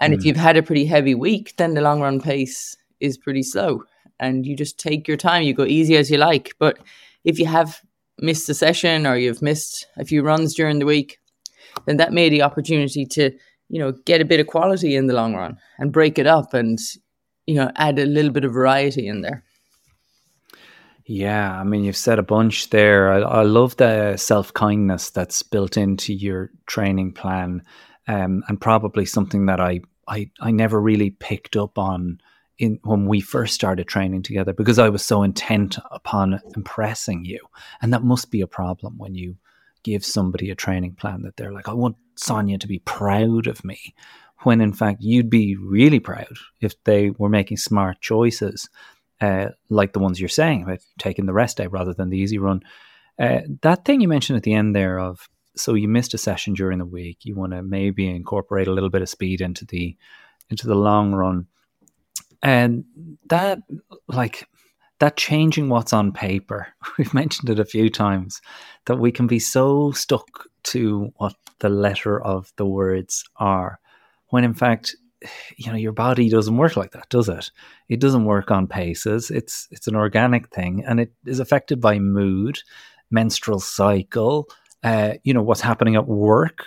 And 0.00 0.12
mm. 0.12 0.16
if 0.16 0.22
hmm. 0.22 0.28
you've 0.28 0.36
had 0.36 0.56
a 0.56 0.62
pretty 0.62 0.84
heavy 0.84 1.14
week, 1.14 1.54
then 1.56 1.74
the 1.74 1.80
long 1.80 2.00
run 2.00 2.20
pace 2.20 2.76
is 3.00 3.16
pretty 3.16 3.42
slow 3.42 3.82
and 4.20 4.46
you 4.46 4.56
just 4.56 4.78
take 4.78 5.06
your 5.06 5.16
time. 5.16 5.42
You 5.42 5.54
go 5.54 5.64
easy 5.64 5.96
as 5.96 6.10
you 6.10 6.18
like. 6.18 6.54
But 6.58 6.78
if 7.24 7.38
you 7.38 7.46
have 7.46 7.80
missed 8.18 8.48
a 8.48 8.54
session 8.54 9.06
or 9.06 9.16
you've 9.16 9.42
missed 9.42 9.86
a 9.96 10.04
few 10.04 10.22
runs 10.22 10.54
during 10.54 10.78
the 10.78 10.86
week, 10.86 11.18
then 11.86 11.96
that 11.98 12.12
may 12.12 12.28
be 12.28 12.38
the 12.38 12.42
opportunity 12.42 13.06
to, 13.06 13.30
you 13.68 13.78
know, 13.78 13.92
get 13.92 14.20
a 14.20 14.24
bit 14.24 14.40
of 14.40 14.46
quality 14.46 14.96
in 14.96 15.06
the 15.06 15.14
long 15.14 15.34
run 15.34 15.56
and 15.78 15.92
break 15.92 16.18
it 16.18 16.26
up 16.26 16.54
and, 16.54 16.78
you 17.48 17.54
know 17.54 17.72
add 17.76 17.98
a 17.98 18.04
little 18.04 18.30
bit 18.30 18.44
of 18.44 18.52
variety 18.52 19.08
in 19.08 19.22
there. 19.22 19.42
Yeah, 21.06 21.58
I 21.58 21.64
mean, 21.64 21.84
you've 21.84 21.96
said 21.96 22.18
a 22.18 22.22
bunch 22.22 22.68
there. 22.68 23.10
I, 23.10 23.20
I 23.20 23.42
love 23.42 23.78
the 23.78 24.18
self 24.18 24.52
kindness 24.52 25.08
that's 25.08 25.42
built 25.42 25.78
into 25.78 26.12
your 26.12 26.50
training 26.66 27.14
plan, 27.14 27.62
um, 28.06 28.44
and 28.46 28.60
probably 28.60 29.06
something 29.06 29.46
that 29.46 29.60
I, 29.60 29.80
I 30.06 30.30
I 30.40 30.50
never 30.50 30.78
really 30.78 31.10
picked 31.10 31.56
up 31.56 31.78
on 31.78 32.20
in 32.58 32.78
when 32.82 33.06
we 33.06 33.20
first 33.20 33.54
started 33.54 33.86
training 33.86 34.22
together 34.22 34.52
because 34.52 34.78
I 34.78 34.88
was 34.88 35.04
so 35.04 35.22
intent 35.22 35.78
upon 35.90 36.40
impressing 36.56 37.24
you, 37.24 37.40
and 37.80 37.92
that 37.92 38.02
must 38.02 38.30
be 38.30 38.40
a 38.40 38.46
problem 38.46 38.98
when 38.98 39.14
you 39.14 39.36
give 39.82 40.04
somebody 40.04 40.50
a 40.50 40.54
training 40.54 40.94
plan 40.94 41.22
that 41.22 41.36
they're 41.36 41.52
like, 41.52 41.68
I 41.68 41.72
want 41.74 41.96
Sonia 42.16 42.58
to 42.58 42.66
be 42.66 42.80
proud 42.80 43.46
of 43.46 43.64
me, 43.64 43.94
when 44.42 44.60
in 44.60 44.72
fact 44.72 45.02
you'd 45.02 45.30
be 45.30 45.56
really 45.56 46.00
proud 46.00 46.36
if 46.60 46.82
they 46.84 47.10
were 47.10 47.28
making 47.28 47.56
smart 47.58 48.00
choices 48.00 48.68
uh, 49.20 49.48
like 49.68 49.92
the 49.92 49.98
ones 49.98 50.20
you're 50.20 50.28
saying 50.28 50.62
about 50.62 50.78
taking 50.98 51.26
the 51.26 51.32
rest 51.32 51.56
day 51.56 51.66
rather 51.66 51.92
than 51.92 52.10
the 52.10 52.18
easy 52.18 52.38
run. 52.38 52.60
Uh, 53.18 53.40
that 53.62 53.84
thing 53.84 54.00
you 54.00 54.08
mentioned 54.08 54.36
at 54.36 54.44
the 54.44 54.54
end 54.54 54.76
there 54.76 54.98
of 54.98 55.28
so 55.56 55.74
you 55.74 55.88
missed 55.88 56.14
a 56.14 56.18
session 56.18 56.54
during 56.54 56.78
the 56.78 56.86
week, 56.86 57.18
you 57.22 57.34
want 57.34 57.52
to 57.52 57.62
maybe 57.62 58.08
incorporate 58.08 58.68
a 58.68 58.72
little 58.72 58.90
bit 58.90 59.02
of 59.02 59.08
speed 59.08 59.40
into 59.40 59.64
the 59.64 59.96
into 60.50 60.66
the 60.66 60.74
long 60.74 61.12
run, 61.12 61.46
and 62.42 62.84
that 63.28 63.60
like 64.08 64.46
that 65.00 65.16
changing 65.16 65.68
what's 65.68 65.92
on 65.92 66.12
paper. 66.12 66.68
We've 66.98 67.14
mentioned 67.14 67.50
it 67.50 67.60
a 67.60 67.64
few 67.64 67.90
times 67.90 68.40
that 68.86 68.98
we 68.98 69.12
can 69.12 69.26
be 69.26 69.38
so 69.38 69.92
stuck 69.92 70.48
to 70.64 71.12
what 71.16 71.34
the 71.60 71.68
letter 71.68 72.20
of 72.20 72.52
the 72.56 72.66
words 72.66 73.24
are, 73.36 73.78
when 74.28 74.44
in 74.44 74.54
fact 74.54 74.96
you 75.56 75.70
know 75.70 75.78
your 75.78 75.92
body 75.92 76.28
doesn't 76.28 76.56
work 76.56 76.76
like 76.76 76.92
that 76.92 77.08
does 77.08 77.28
it 77.28 77.50
it 77.88 78.00
doesn't 78.00 78.24
work 78.24 78.50
on 78.50 78.66
paces 78.66 79.30
it's 79.30 79.66
it's 79.70 79.88
an 79.88 79.96
organic 79.96 80.48
thing 80.54 80.84
and 80.86 81.00
it 81.00 81.12
is 81.26 81.40
affected 81.40 81.80
by 81.80 81.98
mood 81.98 82.60
menstrual 83.10 83.58
cycle 83.58 84.48
uh, 84.84 85.14
you 85.24 85.34
know 85.34 85.42
what's 85.42 85.60
happening 85.60 85.96
at 85.96 86.06
work 86.06 86.66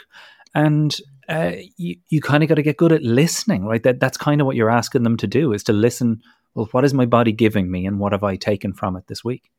and 0.54 0.98
uh, 1.32 1.54
you, 1.78 1.96
you 2.10 2.22
kind 2.22 2.44
of 2.44 2.50
got 2.50 2.56
to 2.56 2.62
get 2.62 2.78
good 2.78 2.92
at 2.92 3.02
listening 3.04 3.66
right? 3.66 3.82
That 3.84 4.00
that's 4.00 4.18
kind 4.18 4.42
of 4.42 4.48
what 4.48 4.56
you're 4.56 4.70
asking 4.70 5.04
them 5.04 5.18
to 5.18 5.28
do 5.28 5.54
is 5.54 5.64
to 5.64 5.74
listen 5.74 6.22
well 6.54 6.68
what 6.72 6.84
is 6.84 6.94
my 6.94 7.06
body 7.06 7.32
giving 7.32 7.72
me 7.72 7.86
and 7.86 8.00
what 8.00 8.12
have 8.12 8.24
i 8.24 8.36
taken 8.36 8.74
from 8.74 8.96
it 8.96 9.08
this 9.08 9.24
week? 9.24 9.50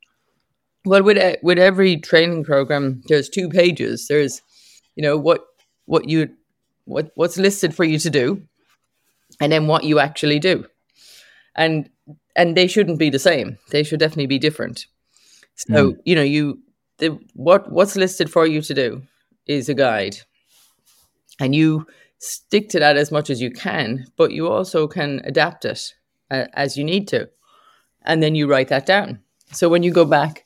Well 0.84 1.02
with 1.02 1.36
with 1.42 1.58
every 1.58 1.96
training 1.96 2.44
program 2.44 3.02
there's 3.06 3.28
two 3.28 3.48
pages. 3.48 4.06
There's 4.08 4.42
you 4.96 5.02
know 5.02 5.16
what 5.16 5.46
what 5.86 6.08
you 6.08 6.30
what 6.84 7.10
what's 7.14 7.38
listed 7.38 7.74
for 7.74 7.84
you 7.84 7.98
to 7.98 8.10
do 8.10 8.42
and 9.40 9.50
then 9.50 9.66
what 9.66 9.84
you 9.84 9.98
actually 9.98 10.38
do. 10.38 10.66
And 11.54 11.88
and 12.36 12.56
they 12.56 12.66
shouldn't 12.66 12.98
be 12.98 13.10
the 13.10 13.18
same. 13.18 13.58
They 13.70 13.82
should 13.82 14.00
definitely 14.00 14.26
be 14.26 14.38
different. 14.38 14.86
So 15.56 15.92
mm. 15.92 15.98
you 16.04 16.14
know 16.16 16.22
you 16.22 16.58
the 16.98 17.18
what 17.34 17.70
what's 17.72 17.96
listed 17.96 18.30
for 18.30 18.46
you 18.46 18.60
to 18.62 18.74
do 18.74 19.02
is 19.46 19.68
a 19.68 19.74
guide 19.74 20.18
and 21.42 21.54
you 21.54 21.86
stick 22.18 22.68
to 22.68 22.78
that 22.78 22.96
as 22.96 23.10
much 23.10 23.28
as 23.30 23.40
you 23.40 23.50
can 23.50 24.06
but 24.16 24.32
you 24.32 24.48
also 24.48 24.86
can 24.86 25.20
adapt 25.24 25.64
it 25.64 25.94
uh, 26.30 26.46
as 26.54 26.76
you 26.76 26.84
need 26.84 27.08
to 27.08 27.28
and 28.02 28.22
then 28.22 28.34
you 28.34 28.46
write 28.48 28.68
that 28.68 28.86
down 28.86 29.18
so 29.50 29.68
when 29.68 29.82
you 29.82 29.90
go 29.90 30.04
back 30.04 30.44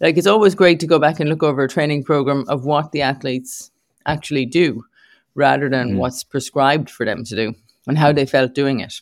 like 0.00 0.16
it's 0.16 0.26
always 0.26 0.54
great 0.54 0.80
to 0.80 0.86
go 0.86 0.98
back 0.98 1.20
and 1.20 1.28
look 1.28 1.42
over 1.42 1.64
a 1.64 1.68
training 1.68 2.04
program 2.04 2.44
of 2.48 2.64
what 2.64 2.92
the 2.92 3.02
athletes 3.02 3.70
actually 4.06 4.46
do 4.46 4.84
rather 5.34 5.68
than 5.68 5.92
mm. 5.92 5.96
what's 5.96 6.24
prescribed 6.24 6.90
for 6.90 7.06
them 7.06 7.24
to 7.24 7.36
do 7.36 7.54
and 7.86 7.98
how 7.98 8.12
they 8.12 8.26
felt 8.26 8.54
doing 8.54 8.80
it. 8.80 9.00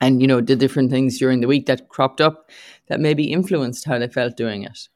And, 0.00 0.20
you 0.20 0.28
know, 0.28 0.40
the 0.40 0.54
different 0.54 0.90
things 0.90 1.18
during 1.18 1.40
the 1.40 1.48
week 1.48 1.66
that 1.66 1.88
cropped 1.88 2.20
up 2.20 2.50
that 2.88 3.00
maybe 3.00 3.32
influenced 3.32 3.84
how 3.84 3.98
they 3.98 4.08
felt 4.08 4.36
doing 4.36 4.62
it. 4.62 4.88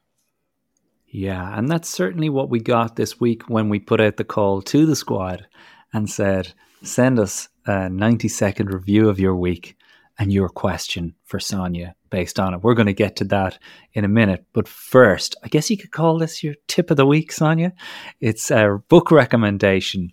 Yeah, 1.15 1.55
and 1.55 1.69
that's 1.69 1.89
certainly 1.89 2.29
what 2.29 2.49
we 2.49 2.59
got 2.59 2.95
this 2.95 3.19
week 3.19 3.43
when 3.47 3.69
we 3.69 3.79
put 3.79 4.01
out 4.01 4.17
the 4.17 4.23
call 4.23 4.63
to 4.63 4.87
the 4.87 4.95
squad 4.95 5.45
and 5.93 6.09
said, 6.09 6.53
send 6.81 7.19
us 7.19 7.49
a 7.67 7.87
90 7.87 8.27
second 8.27 8.73
review 8.73 9.09
of 9.09 9.19
your 9.19 9.35
week 9.35 9.77
and 10.17 10.33
your 10.33 10.49
question 10.49 11.13
for 11.23 11.39
Sonia 11.39 11.93
based 12.09 12.39
on 12.39 12.55
it. 12.55 12.61
We're 12.63 12.73
going 12.73 12.87
to 12.87 12.93
get 12.93 13.15
to 13.17 13.25
that 13.25 13.59
in 13.93 14.05
a 14.05 14.07
minute. 14.07 14.45
But 14.53 14.67
first, 14.67 15.35
I 15.43 15.49
guess 15.49 15.69
you 15.69 15.77
could 15.77 15.91
call 15.91 16.17
this 16.17 16.43
your 16.43 16.55
tip 16.67 16.89
of 16.89 16.97
the 16.97 17.05
week, 17.05 17.31
Sonia. 17.31 17.73
It's 18.19 18.49
a 18.49 18.79
book 18.89 19.11
recommendation, 19.11 20.09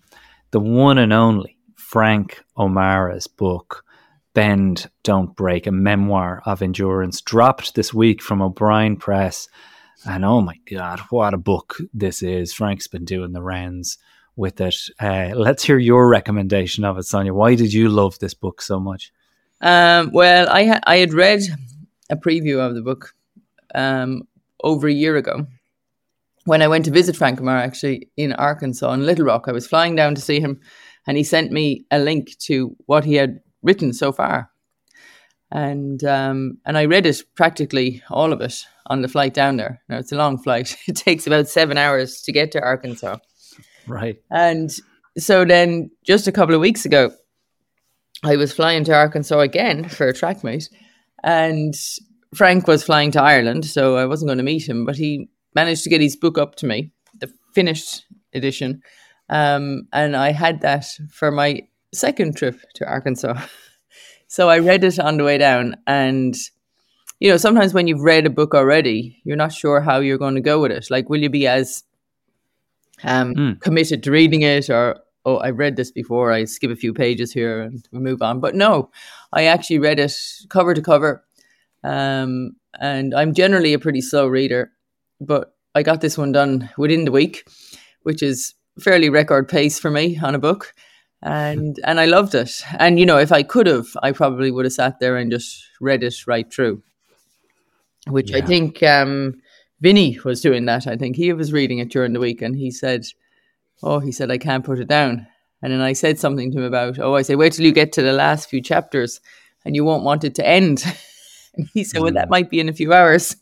the 0.51 0.59
one 0.59 0.99
and 0.99 1.11
only 1.11 1.57
Frank 1.77 2.43
O'Mara's 2.59 3.25
book, 3.25 3.83
Bend, 4.35 4.87
Don't 5.01 5.35
Break, 5.35 5.65
a 5.65 5.71
memoir 5.71 6.43
of 6.45 6.61
endurance, 6.61 7.21
dropped 7.21 7.73
this 7.73 7.91
week 7.91 8.21
from 8.21 8.39
O'Brien 8.43 8.97
Press. 8.97 9.47
And 10.05 10.25
oh 10.25 10.41
my 10.41 10.57
God, 10.69 10.99
what 11.09 11.33
a 11.33 11.37
book 11.37 11.77
this 11.93 12.23
is. 12.23 12.53
Frank's 12.53 12.87
been 12.87 13.05
doing 13.05 13.33
the 13.33 13.41
rounds 13.41 13.97
with 14.35 14.59
it. 14.59 14.75
Uh, 14.99 15.31
let's 15.35 15.63
hear 15.63 15.77
your 15.77 16.09
recommendation 16.09 16.83
of 16.83 16.97
it, 16.97 17.03
Sonia. 17.03 17.33
Why 17.33 17.55
did 17.55 17.73
you 17.73 17.89
love 17.89 18.17
this 18.19 18.33
book 18.33 18.61
so 18.61 18.79
much? 18.79 19.11
Um, 19.61 20.11
well, 20.11 20.49
I, 20.49 20.65
ha- 20.65 20.79
I 20.83 20.97
had 20.97 21.13
read 21.13 21.41
a 22.09 22.15
preview 22.15 22.59
of 22.59 22.73
the 22.73 22.81
book 22.81 23.13
um, 23.75 24.23
over 24.63 24.87
a 24.87 24.93
year 24.93 25.17
ago 25.17 25.45
when 26.45 26.61
I 26.61 26.67
went 26.67 26.85
to 26.85 26.91
visit 26.91 27.15
Frank 27.15 27.39
O'Mara 27.39 27.61
actually 27.61 28.09
in 28.17 28.33
Arkansas 28.33 28.91
in 28.93 29.05
Little 29.05 29.25
Rock. 29.25 29.45
I 29.47 29.51
was 29.51 29.67
flying 29.67 29.95
down 29.95 30.15
to 30.15 30.21
see 30.21 30.39
him 30.39 30.59
and 31.07 31.17
he 31.17 31.23
sent 31.23 31.51
me 31.51 31.85
a 31.91 31.99
link 31.99 32.37
to 32.39 32.75
what 32.85 33.05
he 33.05 33.15
had 33.15 33.39
written 33.61 33.93
so 33.93 34.11
far. 34.11 34.50
And 35.51 36.03
um, 36.03 36.57
and 36.65 36.77
I 36.77 36.85
read 36.85 37.05
it 37.05 37.23
practically 37.35 38.01
all 38.09 38.31
of 38.31 38.41
it 38.41 38.65
on 38.87 39.01
the 39.01 39.07
flight 39.07 39.33
down 39.33 39.57
there. 39.57 39.81
Now 39.89 39.97
it's 39.97 40.11
a 40.11 40.17
long 40.17 40.37
flight; 40.37 40.77
it 40.87 40.95
takes 40.95 41.27
about 41.27 41.49
seven 41.49 41.77
hours 41.77 42.21
to 42.21 42.31
get 42.31 42.51
to 42.51 42.61
Arkansas. 42.61 43.17
Right. 43.87 44.21
And 44.29 44.71
so 45.17 45.43
then, 45.43 45.91
just 46.05 46.27
a 46.27 46.31
couple 46.31 46.55
of 46.55 46.61
weeks 46.61 46.85
ago, 46.85 47.11
I 48.23 48.37
was 48.37 48.53
flying 48.53 48.83
to 48.85 48.93
Arkansas 48.93 49.39
again 49.39 49.89
for 49.89 50.07
a 50.07 50.13
track 50.13 50.43
meet, 50.43 50.69
and 51.23 51.73
Frank 52.33 52.67
was 52.67 52.83
flying 52.83 53.11
to 53.11 53.21
Ireland, 53.21 53.65
so 53.65 53.97
I 53.97 54.05
wasn't 54.05 54.29
going 54.29 54.37
to 54.37 54.43
meet 54.43 54.69
him, 54.69 54.85
but 54.85 54.95
he 54.95 55.29
managed 55.53 55.83
to 55.83 55.89
get 55.89 56.01
his 56.01 56.15
book 56.15 56.37
up 56.37 56.55
to 56.55 56.65
me, 56.65 56.91
the 57.19 57.31
finished 57.53 58.05
edition, 58.33 58.81
um, 59.29 59.87
and 59.91 60.15
I 60.15 60.31
had 60.31 60.61
that 60.61 60.85
for 61.09 61.31
my 61.31 61.61
second 61.93 62.37
trip 62.37 62.61
to 62.75 62.87
Arkansas. 62.87 63.41
so 64.31 64.47
I 64.47 64.59
read 64.59 64.85
it 64.85 64.97
on 64.97 65.17
the 65.17 65.25
way 65.25 65.37
down. 65.37 65.75
And, 65.85 66.33
you 67.19 67.29
know, 67.29 67.35
sometimes 67.35 67.73
when 67.73 67.87
you've 67.89 67.99
read 67.99 68.25
a 68.25 68.29
book 68.29 68.55
already, 68.55 69.19
you're 69.25 69.35
not 69.35 69.51
sure 69.51 69.81
how 69.81 69.99
you're 69.99 70.17
going 70.17 70.35
to 70.35 70.41
go 70.41 70.61
with 70.61 70.71
it. 70.71 70.87
Like, 70.89 71.09
will 71.09 71.21
you 71.21 71.29
be 71.29 71.47
as 71.47 71.83
um, 73.03 73.35
mm. 73.35 73.59
committed 73.59 74.03
to 74.03 74.11
reading 74.11 74.43
it 74.43 74.69
or, 74.69 75.01
oh, 75.25 75.35
I 75.35 75.49
read 75.49 75.75
this 75.75 75.91
before, 75.91 76.31
I 76.31 76.45
skip 76.45 76.71
a 76.71 76.77
few 76.77 76.93
pages 76.93 77.33
here 77.33 77.59
and 77.59 77.85
we 77.91 77.99
move 77.99 78.21
on. 78.21 78.39
But 78.39 78.55
no, 78.55 78.89
I 79.33 79.43
actually 79.47 79.79
read 79.79 79.99
it 79.99 80.15
cover 80.47 80.73
to 80.73 80.81
cover. 80.81 81.25
Um, 81.83 82.55
and 82.79 83.13
I'm 83.13 83.33
generally 83.33 83.73
a 83.73 83.79
pretty 83.79 83.99
slow 83.99 84.27
reader, 84.27 84.71
but 85.19 85.53
I 85.75 85.83
got 85.83 85.99
this 85.99 86.17
one 86.17 86.31
done 86.31 86.69
within 86.77 87.03
the 87.03 87.11
week, 87.11 87.49
which 88.03 88.23
is 88.23 88.53
fairly 88.79 89.09
record 89.09 89.49
pace 89.49 89.77
for 89.77 89.91
me 89.91 90.17
on 90.23 90.35
a 90.35 90.39
book 90.39 90.73
and 91.23 91.79
and 91.83 91.99
I 91.99 92.05
loved 92.05 92.35
it. 92.35 92.63
And 92.79 92.99
you 92.99 93.05
know, 93.05 93.17
if 93.17 93.31
I 93.31 93.43
could 93.43 93.67
have, 93.67 93.87
I 94.01 94.11
probably 94.11 94.51
would 94.51 94.65
have 94.65 94.73
sat 94.73 94.99
there 94.99 95.17
and 95.17 95.31
just 95.31 95.63
read 95.79 96.03
it 96.03 96.15
right 96.27 96.51
through. 96.51 96.81
Which 98.07 98.31
yeah. 98.31 98.37
I 98.37 98.41
think 98.41 98.81
um, 98.81 99.41
Vinny 99.79 100.19
was 100.25 100.41
doing 100.41 100.65
that. 100.65 100.87
I 100.87 100.97
think 100.97 101.15
he 101.15 101.31
was 101.33 101.53
reading 101.53 101.77
it 101.77 101.89
during 101.89 102.13
the 102.13 102.19
week, 102.19 102.41
and 102.41 102.55
he 102.55 102.71
said, 102.71 103.05
"Oh, 103.83 103.99
he 103.99 104.11
said 104.11 104.31
I 104.31 104.37
can't 104.37 104.65
put 104.65 104.79
it 104.79 104.87
down." 104.87 105.27
And 105.61 105.71
then 105.71 105.81
I 105.81 105.93
said 105.93 106.19
something 106.19 106.51
to 106.51 106.57
him 106.57 106.63
about, 106.63 106.97
"Oh, 106.97 107.15
I 107.15 107.21
say 107.21 107.35
wait 107.35 107.53
till 107.53 107.65
you 107.65 107.71
get 107.71 107.91
to 107.93 108.01
the 108.01 108.13
last 108.13 108.49
few 108.49 108.61
chapters, 108.61 109.21
and 109.63 109.75
you 109.75 109.85
won't 109.85 110.03
want 110.03 110.23
it 110.23 110.35
to 110.35 110.47
end." 110.47 110.83
and 111.55 111.69
he 111.73 111.83
said, 111.83 111.99
mm. 111.99 112.03
"Well, 112.05 112.13
that 112.13 112.27
mm. 112.27 112.31
might 112.31 112.49
be 112.49 112.59
in 112.59 112.69
a 112.69 112.73
few 112.73 112.93
hours." 112.93 113.35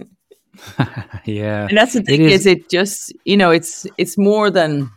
yeah, 1.26 1.68
and 1.70 1.78
that's 1.78 1.94
the 1.94 2.02
thing 2.02 2.24
it 2.24 2.32
is, 2.32 2.42
is 2.42 2.46
it 2.48 2.70
just 2.70 3.14
you 3.24 3.38
know 3.38 3.52
it's 3.52 3.88
it's 3.98 4.18
more 4.18 4.52
than 4.52 4.92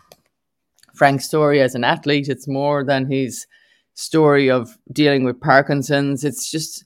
Frank's 1.02 1.24
story 1.24 1.60
as 1.60 1.74
an 1.74 1.82
athlete. 1.82 2.28
It's 2.28 2.46
more 2.46 2.84
than 2.84 3.10
his 3.10 3.48
story 3.94 4.48
of 4.48 4.78
dealing 4.92 5.24
with 5.24 5.40
Parkinson's. 5.40 6.22
It's 6.22 6.48
just, 6.48 6.84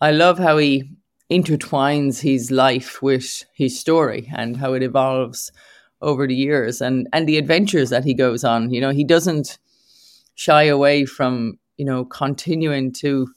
I 0.00 0.10
love 0.10 0.40
how 0.40 0.58
he 0.58 0.90
intertwines 1.30 2.20
his 2.20 2.50
life 2.50 3.00
with 3.00 3.44
his 3.54 3.78
story 3.78 4.28
and 4.34 4.56
how 4.56 4.72
it 4.72 4.82
evolves 4.82 5.52
over 6.02 6.26
the 6.26 6.34
years 6.34 6.80
and, 6.80 7.06
and 7.12 7.28
the 7.28 7.38
adventures 7.38 7.90
that 7.90 8.02
he 8.02 8.12
goes 8.12 8.42
on. 8.42 8.72
You 8.72 8.80
know, 8.80 8.90
he 8.90 9.04
doesn't 9.04 9.60
shy 10.34 10.64
away 10.64 11.04
from, 11.04 11.60
you 11.76 11.84
know, 11.84 12.06
continuing 12.06 12.92
to 12.94 13.28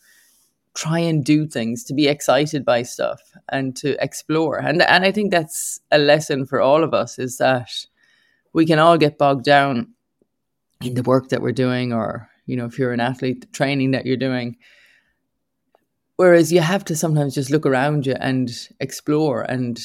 try 0.73 0.97
and 0.97 1.23
do 1.23 1.45
things, 1.45 1.83
to 1.83 1.93
be 1.93 2.07
excited 2.07 2.65
by 2.65 2.81
stuff 2.81 3.21
and 3.49 3.75
to 3.75 4.03
explore. 4.03 4.57
And 4.57 4.81
and 4.81 5.05
I 5.05 5.11
think 5.11 5.29
that's 5.29 5.79
a 5.91 5.99
lesson 5.99 6.47
for 6.47 6.59
all 6.59 6.83
of 6.83 6.91
us 6.91 7.19
is 7.19 7.37
that 7.37 7.69
we 8.53 8.65
can 8.65 8.79
all 8.79 8.97
get 8.97 9.17
bogged 9.17 9.45
down 9.45 9.93
in 10.81 10.95
the 10.95 11.03
work 11.03 11.29
that 11.29 11.41
we're 11.41 11.51
doing 11.51 11.93
or 11.93 12.29
you 12.45 12.55
know 12.55 12.65
if 12.65 12.77
you're 12.77 12.93
an 12.93 12.99
athlete 12.99 13.41
the 13.41 13.47
training 13.47 13.91
that 13.91 14.05
you're 14.05 14.17
doing. 14.17 14.57
Whereas 16.17 16.51
you 16.51 16.61
have 16.61 16.85
to 16.85 16.95
sometimes 16.95 17.33
just 17.33 17.49
look 17.49 17.65
around 17.65 18.05
you 18.05 18.13
and 18.19 18.51
explore 18.79 19.41
and 19.41 19.79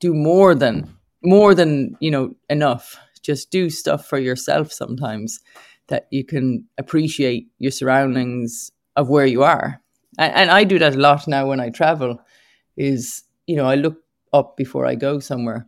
do 0.00 0.14
more 0.14 0.54
than 0.54 0.96
more 1.22 1.54
than 1.54 1.96
you 2.00 2.10
know 2.10 2.34
enough. 2.48 2.98
Just 3.22 3.50
do 3.50 3.70
stuff 3.70 4.06
for 4.06 4.18
yourself 4.18 4.72
sometimes 4.72 5.40
that 5.88 6.06
you 6.10 6.24
can 6.24 6.64
appreciate 6.78 7.48
your 7.58 7.70
surroundings 7.70 8.70
of 8.96 9.08
where 9.08 9.26
you 9.26 9.42
are. 9.42 9.80
And, 10.18 10.32
and 10.34 10.50
i 10.50 10.64
do 10.64 10.78
that 10.78 10.94
a 10.94 10.98
lot 10.98 11.28
now 11.28 11.48
when 11.48 11.60
i 11.60 11.68
travel 11.68 12.18
is 12.76 13.24
you 13.46 13.56
know 13.56 13.66
i 13.66 13.74
look 13.74 13.98
up 14.32 14.56
before 14.56 14.86
i 14.86 14.94
go 14.94 15.18
somewhere 15.18 15.66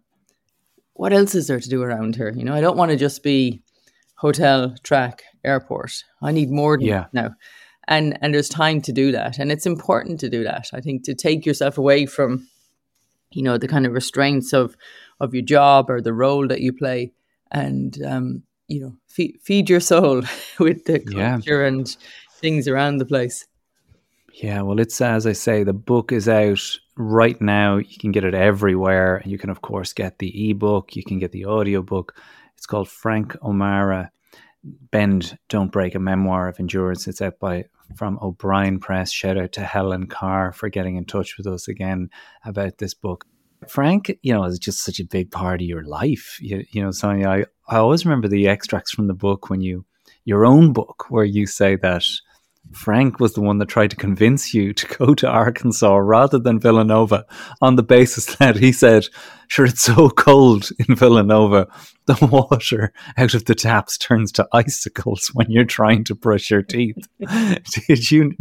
what 0.99 1.13
else 1.13 1.35
is 1.35 1.47
there 1.47 1.61
to 1.61 1.69
do 1.69 1.83
around 1.83 2.17
here 2.17 2.33
you 2.37 2.45
know 2.45 2.55
i 2.55 2.61
don't 2.61 2.77
want 2.77 2.91
to 2.91 2.97
just 2.97 3.23
be 3.23 3.63
hotel 4.17 4.75
track 4.83 5.23
airport 5.45 5.93
i 6.23 6.31
need 6.33 6.51
more 6.51 6.77
than 6.77 6.87
Yeah. 6.87 7.07
now 7.13 7.31
and 7.87 8.19
and 8.21 8.35
there's 8.35 8.49
time 8.49 8.83
to 8.83 8.93
do 8.93 9.13
that 9.13 9.39
and 9.39 9.51
it's 9.53 9.67
important 9.67 10.21
to 10.21 10.29
do 10.29 10.45
that 10.45 10.67
i 10.75 10.81
think 10.81 11.05
to 11.05 11.15
take 11.15 11.47
yourself 11.47 11.79
away 11.79 12.05
from 12.07 12.49
you 13.31 13.43
know 13.43 13.59
the 13.59 13.69
kind 13.69 13.87
of 13.87 13.93
restraints 13.93 14.53
of 14.53 14.77
of 15.21 15.35
your 15.35 15.45
job 15.45 15.91
or 15.91 16.01
the 16.01 16.13
role 16.13 16.47
that 16.49 16.61
you 16.61 16.73
play 16.73 17.13
and 17.51 17.99
um 18.05 18.43
you 18.67 18.81
know 18.81 18.93
feed, 19.07 19.39
feed 19.43 19.71
your 19.71 19.81
soul 19.81 20.23
with 20.59 20.85
the 20.85 21.01
Yeah. 21.07 21.33
culture 21.33 21.65
and 21.65 21.97
things 22.41 22.69
around 22.69 22.99
the 22.99 23.07
place 23.07 23.47
Yeah, 24.43 24.63
well, 24.63 24.79
it's 24.79 25.01
as 25.01 25.27
I 25.27 25.33
say, 25.33 25.65
the 25.65 25.73
book 25.73 26.13
is 26.13 26.29
out 26.29 26.61
right 26.97 27.41
now. 27.41 27.79
You 27.79 27.99
can 27.99 28.13
get 28.13 28.23
it 28.23 28.35
everywhere. 28.35 29.17
And 29.17 29.33
you 29.33 29.39
can, 29.39 29.51
of 29.51 29.63
course, 29.63 29.93
get 29.93 30.19
the 30.19 30.51
ebook, 30.51 30.95
you 30.95 31.03
can 31.03 31.19
get 31.19 31.33
the 31.33 31.47
audiobook. 31.47 32.15
It's 32.57 32.67
called 32.67 32.89
Frank 32.89 33.37
O'Mara 33.43 34.13
Bend, 34.63 35.37
Don't 35.49 35.73
Break, 35.73 35.97
a 35.97 35.99
memoir 35.99 36.47
of 36.47 36.61
endurance. 36.61 37.09
It's 37.09 37.21
out 37.21 37.41
by 37.41 37.65
from 37.97 38.19
O'Brien 38.23 38.79
Press. 38.79 39.11
Shout 39.11 39.39
out 39.39 39.53
to 39.53 39.63
Helen 39.63 40.07
Carr 40.07 40.53
for 40.53 40.69
getting 40.69 40.95
in 40.95 41.05
touch 41.05 41.37
with 41.37 41.49
us 41.49 41.67
again 41.67 42.09
about 42.45 42.79
this 42.79 42.95
book. 42.95 43.25
Frank, 43.67 44.17
you 44.23 44.33
know, 44.33 44.45
is 44.45 44.61
just 44.61 44.85
such 44.85 45.01
a 45.01 45.05
big 45.05 45.33
part 45.33 45.61
of 45.61 45.67
your 45.67 45.83
life. 45.83 46.39
You, 46.41 46.65
you 46.71 46.81
know, 46.81 46.93
Sonia, 46.93 47.29
I, 47.29 47.45
I 47.67 47.79
always 47.79 48.05
remember 48.05 48.29
the 48.29 48.47
extracts 48.47 48.93
from 48.93 49.09
the 49.09 49.15
book 49.15 49.51
when 49.51 49.63
you, 49.63 49.85
your 50.25 50.47
own 50.47 50.73
book, 50.73 51.07
where 51.09 51.25
you 51.25 51.47
say 51.47 51.75
that 51.77 52.05
Frank 52.73 53.21
was 53.21 53.35
the 53.35 53.41
one 53.41 53.59
that 53.59 53.69
tried 53.69 53.91
to 53.91 53.97
convince 53.97 54.53
you 54.55 54.73
to 54.73 54.87
go 54.97 55.15
to 55.15 55.29
Arkansas 55.29 55.97
rather 55.97 56.39
than 56.39 56.61
Villanova 56.61 57.25
on 57.61 57.77
the 57.77 57.83
basis 57.83 58.27
that 58.37 58.57
he 58.57 58.73
said, 58.73 59.07
sure, 59.49 59.67
it's 59.67 59.83
so 59.83 60.11
cold 60.11 60.71
in 60.87 60.95
Villanova, 60.95 61.69
the 62.07 62.27
water 62.51 62.93
out 63.17 63.35
of 63.35 63.45
the 63.47 63.55
taps 63.55 63.99
turns 63.99 64.33
to 64.33 64.49
icicles 64.53 65.29
when 65.35 65.51
you're 65.51 65.65
trying 65.65 66.05
to 66.05 66.15
brush 66.15 66.51
your 66.51 66.63
teeth. 66.63 67.09
Did 67.89 68.11
you, 68.11 68.35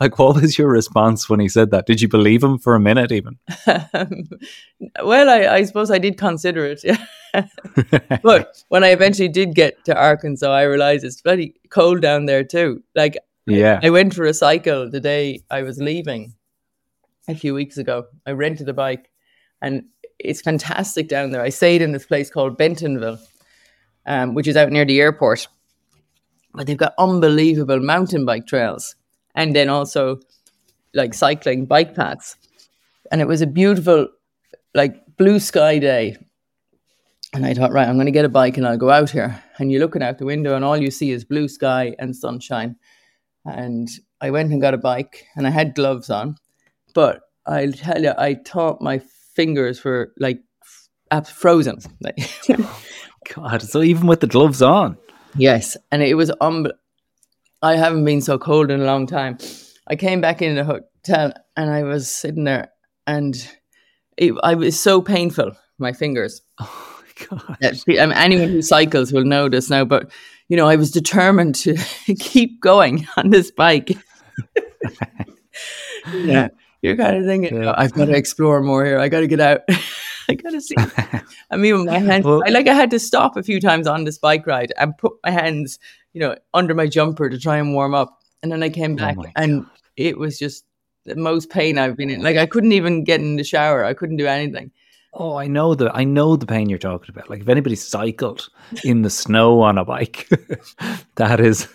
like, 0.00 0.18
what 0.18 0.40
was 0.40 0.58
your 0.58 0.68
response 0.68 1.28
when 1.28 1.40
he 1.40 1.48
said 1.48 1.70
that? 1.70 1.86
Did 1.86 2.00
you 2.00 2.08
believe 2.08 2.42
him 2.42 2.58
for 2.58 2.74
a 2.74 2.80
minute 2.80 3.12
even? 3.12 3.38
Um, 3.94 4.28
well 5.04 5.28
I, 5.28 5.56
I 5.56 5.64
suppose 5.64 5.90
i 5.90 5.98
did 5.98 6.16
consider 6.16 6.64
it 6.64 6.82
yeah. 6.84 7.04
but 8.22 8.62
when 8.68 8.84
i 8.84 8.88
eventually 8.88 9.28
did 9.28 9.54
get 9.54 9.84
to 9.84 9.94
arkansas 9.94 10.50
i 10.50 10.62
realized 10.62 11.04
it's 11.04 11.20
bloody 11.20 11.54
cold 11.68 12.00
down 12.00 12.26
there 12.26 12.44
too 12.44 12.82
like 12.94 13.16
yeah. 13.50 13.80
I 13.82 13.90
went 13.90 14.14
for 14.14 14.24
a 14.24 14.34
cycle 14.34 14.90
the 14.90 15.00
day 15.00 15.42
I 15.50 15.62
was 15.62 15.78
leaving 15.78 16.34
a 17.28 17.34
few 17.34 17.54
weeks 17.54 17.76
ago. 17.76 18.06
I 18.26 18.32
rented 18.32 18.68
a 18.68 18.72
bike 18.72 19.10
and 19.62 19.84
it's 20.18 20.40
fantastic 20.40 21.08
down 21.08 21.30
there. 21.30 21.42
I 21.42 21.48
stayed 21.48 21.82
in 21.82 21.92
this 21.92 22.06
place 22.06 22.30
called 22.30 22.58
Bentonville, 22.58 23.18
um, 24.06 24.34
which 24.34 24.46
is 24.46 24.56
out 24.56 24.70
near 24.70 24.84
the 24.84 25.00
airport. 25.00 25.48
But 26.52 26.66
they've 26.66 26.76
got 26.76 26.94
unbelievable 26.98 27.80
mountain 27.80 28.24
bike 28.24 28.46
trails 28.46 28.96
and 29.34 29.54
then 29.54 29.68
also 29.68 30.20
like 30.94 31.14
cycling 31.14 31.66
bike 31.66 31.94
paths. 31.94 32.36
And 33.12 33.20
it 33.20 33.28
was 33.28 33.40
a 33.40 33.46
beautiful, 33.46 34.08
like 34.74 34.96
blue 35.16 35.38
sky 35.38 35.78
day. 35.78 36.16
And 37.32 37.46
I 37.46 37.54
thought, 37.54 37.72
right, 37.72 37.86
I'm 37.86 37.94
going 37.94 38.06
to 38.06 38.12
get 38.12 38.24
a 38.24 38.28
bike 38.28 38.56
and 38.56 38.66
I'll 38.66 38.76
go 38.76 38.90
out 38.90 39.10
here. 39.10 39.40
And 39.58 39.70
you're 39.70 39.80
looking 39.80 40.02
out 40.02 40.18
the 40.18 40.24
window 40.24 40.56
and 40.56 40.64
all 40.64 40.76
you 40.76 40.90
see 40.90 41.12
is 41.12 41.24
blue 41.24 41.46
sky 41.46 41.94
and 41.98 42.14
sunshine 42.14 42.76
and 43.44 43.88
I 44.20 44.30
went 44.30 44.52
and 44.52 44.60
got 44.60 44.74
a 44.74 44.78
bike 44.78 45.24
and 45.36 45.46
I 45.46 45.50
had 45.50 45.74
gloves 45.74 46.10
on, 46.10 46.36
but 46.94 47.20
I'll 47.46 47.72
tell 47.72 48.02
you, 48.02 48.12
I 48.16 48.34
thought 48.34 48.82
my 48.82 49.00
fingers 49.34 49.82
were 49.84 50.12
like 50.18 50.40
f- 51.10 51.28
frozen. 51.28 51.78
God, 53.34 53.62
so 53.62 53.82
even 53.82 54.06
with 54.06 54.20
the 54.20 54.26
gloves 54.26 54.62
on. 54.62 54.96
yes, 55.36 55.76
and 55.90 56.02
it 56.02 56.14
was 56.14 56.30
um, 56.40 56.66
I 57.62 57.76
haven't 57.76 58.04
been 58.04 58.20
so 58.20 58.38
cold 58.38 58.70
in 58.70 58.80
a 58.80 58.84
long 58.84 59.06
time. 59.06 59.38
I 59.86 59.96
came 59.96 60.20
back 60.20 60.42
in 60.42 60.54
the 60.56 60.64
hotel 60.64 61.32
and 61.56 61.70
I 61.70 61.82
was 61.82 62.10
sitting 62.10 62.44
there, 62.44 62.70
and 63.06 63.36
it, 64.16 64.34
I 64.42 64.54
was 64.54 64.80
so 64.80 65.00
painful. 65.02 65.52
My 65.78 65.92
fingers. 65.92 66.42
Oh, 66.60 67.02
my 67.30 67.38
God. 67.38 67.56
that 67.60 67.74
I 67.86 68.06
mean, 68.06 68.12
anyone 68.16 68.48
who 68.48 68.62
cycles 68.62 69.12
will 69.12 69.24
know 69.24 69.50
this 69.50 69.68
now, 69.68 69.84
but 69.84 70.10
you 70.50 70.56
know, 70.56 70.66
I 70.66 70.74
was 70.76 70.90
determined 70.90 71.54
to 71.56 71.76
keep 72.18 72.60
going 72.60 73.06
on 73.16 73.30
this 73.30 73.50
bike. 73.52 73.92
yeah, 76.12 76.48
you're 76.82 76.96
kind 76.96 77.16
of 77.16 77.24
thinking, 77.24 77.62
Yeah. 77.62 77.70
"Oh, 77.70 77.74
I've 77.76 77.92
got 77.92 78.06
to 78.06 78.16
explore 78.16 78.60
more 78.60 78.84
here. 78.84 78.98
I 78.98 79.08
got 79.08 79.20
to 79.20 79.28
get 79.28 79.40
out. 79.40 79.60
I 80.28 80.34
got 80.34 80.50
to 80.50 80.60
see. 80.60 80.74
I 81.50 81.56
mean, 81.56 81.86
my 81.86 81.98
hands, 81.98 82.24
Well- 82.24 82.42
I 82.46 82.50
like 82.50 82.68
I 82.68 82.74
had 82.74 82.90
to 82.90 82.98
stop 82.98 83.36
a 83.36 83.42
few 83.42 83.60
times 83.60 83.86
on 83.86 84.04
this 84.04 84.18
bike 84.18 84.46
ride 84.46 84.72
and 84.76 84.96
put 84.98 85.12
my 85.24 85.30
hands, 85.30 85.78
you 86.12 86.20
know, 86.20 86.36
under 86.52 86.74
my 86.74 86.86
jumper 86.86 87.30
to 87.30 87.38
try 87.38 87.58
and 87.58 87.74
warm 87.74 87.94
up, 87.94 88.18
and 88.42 88.50
then 88.50 88.62
I 88.62 88.70
came 88.70 88.94
oh 88.94 88.96
back 88.96 89.16
Oh 89.18 89.24
and 89.36 89.66
it 89.96 90.18
was 90.18 90.38
just 90.38 90.64
the 91.04 91.16
most 91.16 91.50
pain 91.50 91.78
I've 91.78 91.96
been 91.96 92.10
in. 92.10 92.22
Like 92.22 92.36
I 92.36 92.46
couldn't 92.46 92.72
even 92.72 93.04
get 93.04 93.20
in 93.20 93.36
the 93.36 93.44
shower. 93.44 93.84
I 93.84 93.94
couldn't 93.94 94.16
do 94.16 94.26
anything. 94.26 94.70
Oh, 95.12 95.36
I 95.36 95.48
know 95.48 95.74
the 95.74 95.90
I 95.92 96.04
know 96.04 96.36
the 96.36 96.46
pain 96.46 96.68
you're 96.68 96.78
talking 96.78 97.10
about. 97.10 97.28
Like 97.28 97.40
if 97.40 97.48
anybody 97.48 97.74
cycled 97.74 98.48
in 98.84 99.02
the 99.02 99.10
snow 99.10 99.60
on 99.60 99.76
a 99.76 99.84
bike, 99.84 100.28
that 101.16 101.40
is 101.40 101.68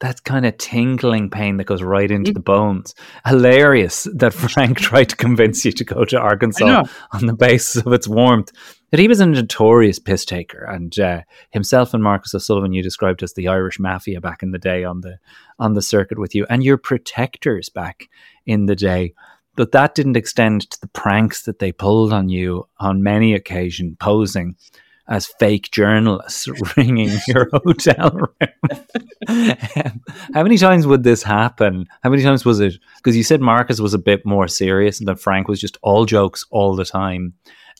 that 0.00 0.22
kind 0.24 0.44
of 0.44 0.58
tingling 0.58 1.30
pain 1.30 1.56
that 1.56 1.64
goes 1.64 1.82
right 1.82 2.10
into 2.10 2.32
the 2.32 2.40
bones. 2.40 2.94
Hilarious 3.26 4.06
that 4.14 4.34
Frank 4.34 4.78
tried 4.80 5.08
to 5.08 5.16
convince 5.16 5.64
you 5.64 5.72
to 5.72 5.84
go 5.84 6.04
to 6.04 6.18
Arkansas 6.18 6.84
on 7.12 7.26
the 7.26 7.32
basis 7.32 7.86
of 7.86 7.92
its 7.94 8.06
warmth. 8.06 8.52
That 8.90 9.00
he 9.00 9.08
was 9.08 9.20
a 9.20 9.26
notorious 9.26 9.98
piss 9.98 10.24
taker, 10.24 10.64
and 10.64 10.98
uh, 10.98 11.22
himself 11.50 11.92
and 11.94 12.02
Marcus 12.02 12.34
O'Sullivan 12.34 12.72
you 12.72 12.82
described 12.82 13.22
as 13.22 13.32
the 13.32 13.48
Irish 13.48 13.78
mafia 13.78 14.20
back 14.20 14.42
in 14.42 14.50
the 14.50 14.58
day 14.58 14.84
on 14.84 15.00
the 15.00 15.18
on 15.58 15.72
the 15.72 15.82
circuit 15.82 16.18
with 16.18 16.34
you, 16.34 16.46
and 16.50 16.62
your 16.62 16.76
protectors 16.76 17.70
back 17.70 18.08
in 18.46 18.66
the 18.66 18.76
day 18.76 19.14
but 19.58 19.72
that 19.72 19.96
didn't 19.96 20.16
extend 20.16 20.70
to 20.70 20.80
the 20.80 20.86
pranks 20.86 21.42
that 21.42 21.58
they 21.58 21.72
pulled 21.72 22.12
on 22.12 22.28
you 22.28 22.68
on 22.78 23.02
many 23.02 23.34
occasions, 23.34 23.96
posing 23.98 24.54
as 25.08 25.26
fake 25.26 25.72
journalists, 25.72 26.46
ringing 26.76 27.10
your 27.26 27.48
hotel 27.52 28.10
room. 28.12 28.78
Um, 29.26 30.00
How 30.32 30.44
many 30.44 30.58
times 30.58 30.86
would 30.86 31.02
this 31.02 31.24
happen? 31.24 31.88
How 32.04 32.10
many 32.10 32.22
times 32.22 32.44
was 32.44 32.60
it? 32.60 32.74
Because 32.98 33.16
you 33.16 33.24
said 33.24 33.40
Marcus 33.40 33.80
was 33.80 33.94
a 33.94 33.98
bit 33.98 34.24
more 34.24 34.46
serious 34.46 35.00
and 35.00 35.08
that 35.08 35.18
Frank 35.18 35.48
was 35.48 35.60
just 35.60 35.76
all 35.82 36.04
jokes 36.04 36.46
all 36.52 36.76
the 36.76 36.84
time. 36.84 37.32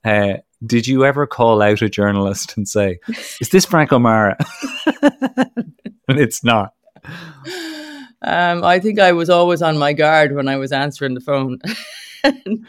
Uh, 0.04 0.38
did 0.66 0.88
you 0.88 1.04
ever 1.04 1.28
call 1.28 1.62
out 1.62 1.80
a 1.80 1.88
journalist 1.88 2.56
and 2.56 2.66
say, 2.66 2.98
"Is 3.40 3.50
this 3.50 3.64
Frank 3.64 3.92
O'Mara?" 3.92 4.36
it's 6.08 6.42
not. 6.42 6.72
Um, 8.22 8.64
I 8.64 8.80
think 8.80 8.98
I 8.98 9.12
was 9.12 9.30
always 9.30 9.62
on 9.62 9.78
my 9.78 9.92
guard 9.92 10.34
when 10.34 10.48
I 10.48 10.56
was 10.56 10.72
answering 10.72 11.14
the 11.14 11.20
phone. 11.20 11.60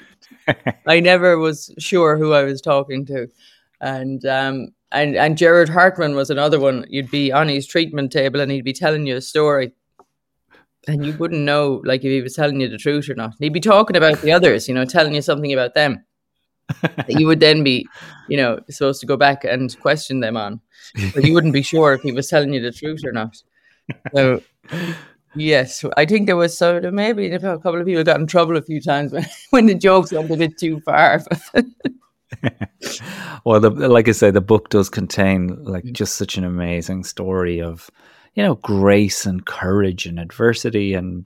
I 0.86 1.00
never 1.00 1.38
was 1.38 1.74
sure 1.80 2.18
who 2.18 2.34
I 2.34 2.44
was 2.44 2.62
talking 2.62 3.06
to, 3.08 3.28
and 3.82 4.24
um, 4.26 4.68
and 4.92 5.16
and 5.16 5.38
Gerard 5.38 5.70
Hartmann 5.70 6.16
was 6.16 6.30
another 6.30 6.60
one. 6.60 6.86
You'd 6.90 7.12
be 7.12 7.32
on 7.32 7.48
his 7.48 7.66
treatment 7.66 8.12
table, 8.12 8.42
and 8.42 8.52
he'd 8.52 8.64
be 8.64 8.74
telling 8.74 9.08
you 9.08 9.16
a 9.16 9.22
story, 9.22 9.74
and 10.88 11.06
you 11.06 11.14
wouldn't 11.14 11.42
know 11.42 11.82
like 11.84 12.04
if 12.04 12.12
he 12.12 12.22
was 12.22 12.36
telling 12.36 12.62
you 12.62 12.70
the 12.70 12.78
truth 12.78 13.10
or 13.10 13.16
not. 13.16 13.34
He'd 13.40 13.54
be 13.54 13.60
talking 13.60 13.98
about 13.98 14.22
the 14.22 14.32
others, 14.32 14.68
you 14.68 14.76
know, 14.76 14.86
telling 14.86 15.16
you 15.16 15.22
something 15.22 15.54
about 15.54 15.74
them. 15.74 16.06
you 17.08 17.26
would 17.26 17.40
then 17.40 17.64
be, 17.64 17.88
you 18.28 18.38
know, 18.38 18.60
supposed 18.70 19.00
to 19.02 19.08
go 19.08 19.18
back 19.18 19.44
and 19.44 19.80
question 19.80 20.20
them 20.20 20.38
on, 20.38 20.62
but 21.16 21.24
you 21.24 21.34
wouldn't 21.34 21.54
be 21.54 21.64
sure 21.64 21.94
if 21.94 22.02
he 22.02 22.12
was 22.12 22.28
telling 22.28 22.54
you 22.54 22.62
the 22.62 22.72
truth 22.72 23.04
or 23.04 23.12
not. 23.12 23.42
So 24.14 24.44
Yes, 25.36 25.86
I 25.96 26.06
think 26.06 26.26
there 26.26 26.36
was 26.36 26.58
sort 26.58 26.86
of 26.86 26.94
maybe 26.94 27.30
a 27.32 27.40
couple 27.40 27.80
of 27.80 27.86
people 27.86 28.04
got 28.04 28.20
in 28.20 28.28
trouble 28.28 28.58
a 28.58 28.62
few 28.62 28.82
times 28.82 29.12
when, 29.14 29.26
when 29.52 29.66
the 29.68 29.76
jokes 29.76 30.12
went 30.12 30.32
a 30.32 30.38
bit 30.38 30.58
too 30.58 30.80
far. 30.82 31.24
well, 33.46 33.60
the, 33.60 33.70
like 33.70 34.08
I 34.08 34.12
say, 34.12 34.32
the 34.32 34.42
book 34.42 34.70
does 34.70 34.90
contain 34.90 35.64
like 35.64 35.84
mm. 35.84 35.94
just 35.94 36.16
such 36.16 36.38
an 36.38 36.44
amazing 36.44 37.04
story 37.04 37.62
of, 37.62 37.90
you 38.34 38.44
know, 38.44 38.56
grace 38.56 39.26
and 39.26 39.46
courage 39.46 40.06
and 40.06 40.20
adversity 40.20 40.94
and, 40.94 41.26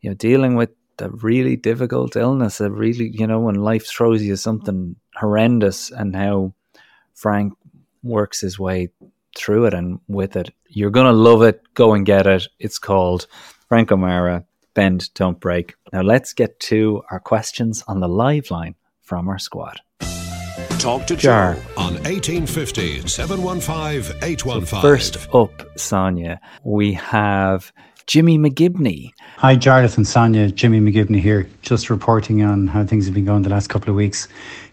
you 0.00 0.10
know, 0.10 0.14
dealing 0.14 0.56
with 0.56 0.70
a 1.00 1.10
really 1.10 1.56
difficult 1.56 2.16
illness, 2.16 2.60
a 2.60 2.70
really, 2.70 3.10
you 3.10 3.26
know, 3.26 3.40
when 3.40 3.56
life 3.56 3.86
throws 3.86 4.22
you 4.22 4.36
something 4.36 4.96
horrendous 5.16 5.90
and 5.90 6.14
how 6.14 6.54
Frank 7.14 7.52
works 8.02 8.40
his 8.40 8.58
way 8.58 8.88
through 9.34 9.66
it 9.66 9.74
and 9.74 10.00
with 10.08 10.36
it. 10.36 10.54
You're 10.68 10.90
going 10.90 11.06
to 11.06 11.12
love 11.12 11.42
it. 11.42 11.62
Go 11.74 11.94
and 11.94 12.06
get 12.06 12.26
it. 12.26 12.46
It's 12.58 12.78
called 12.78 13.26
Frank 13.68 13.92
O'Mara 13.92 14.44
bend, 14.74 15.12
don't 15.14 15.40
break. 15.40 15.74
Now 15.92 16.02
let's 16.02 16.32
get 16.32 16.60
to 16.60 17.02
our 17.10 17.20
questions 17.20 17.82
on 17.88 18.00
the 18.00 18.08
live 18.08 18.50
line 18.50 18.74
from 19.00 19.28
our 19.28 19.38
squad. 19.38 19.80
Talk 20.78 21.06
to 21.06 21.16
Jar. 21.16 21.54
Joe 21.54 21.60
on 21.78 21.94
1850 22.04 23.08
715 23.08 24.16
815. 24.22 24.80
First 24.82 25.34
up, 25.34 25.78
Sonia, 25.78 26.40
we 26.64 26.92
have 26.92 27.72
Jimmy 28.06 28.38
McGibney. 28.38 29.12
Hi, 29.38 29.56
Jarlath 29.56 29.96
and 29.96 30.06
Sonia. 30.06 30.50
Jimmy 30.50 30.80
McGibney 30.80 31.20
here, 31.20 31.48
just 31.62 31.88
reporting 31.88 32.42
on 32.42 32.66
how 32.66 32.84
things 32.84 33.06
have 33.06 33.14
been 33.14 33.24
going 33.24 33.42
the 33.42 33.48
last 33.48 33.68
couple 33.68 33.88
of 33.88 33.96
weeks. 33.96 34.28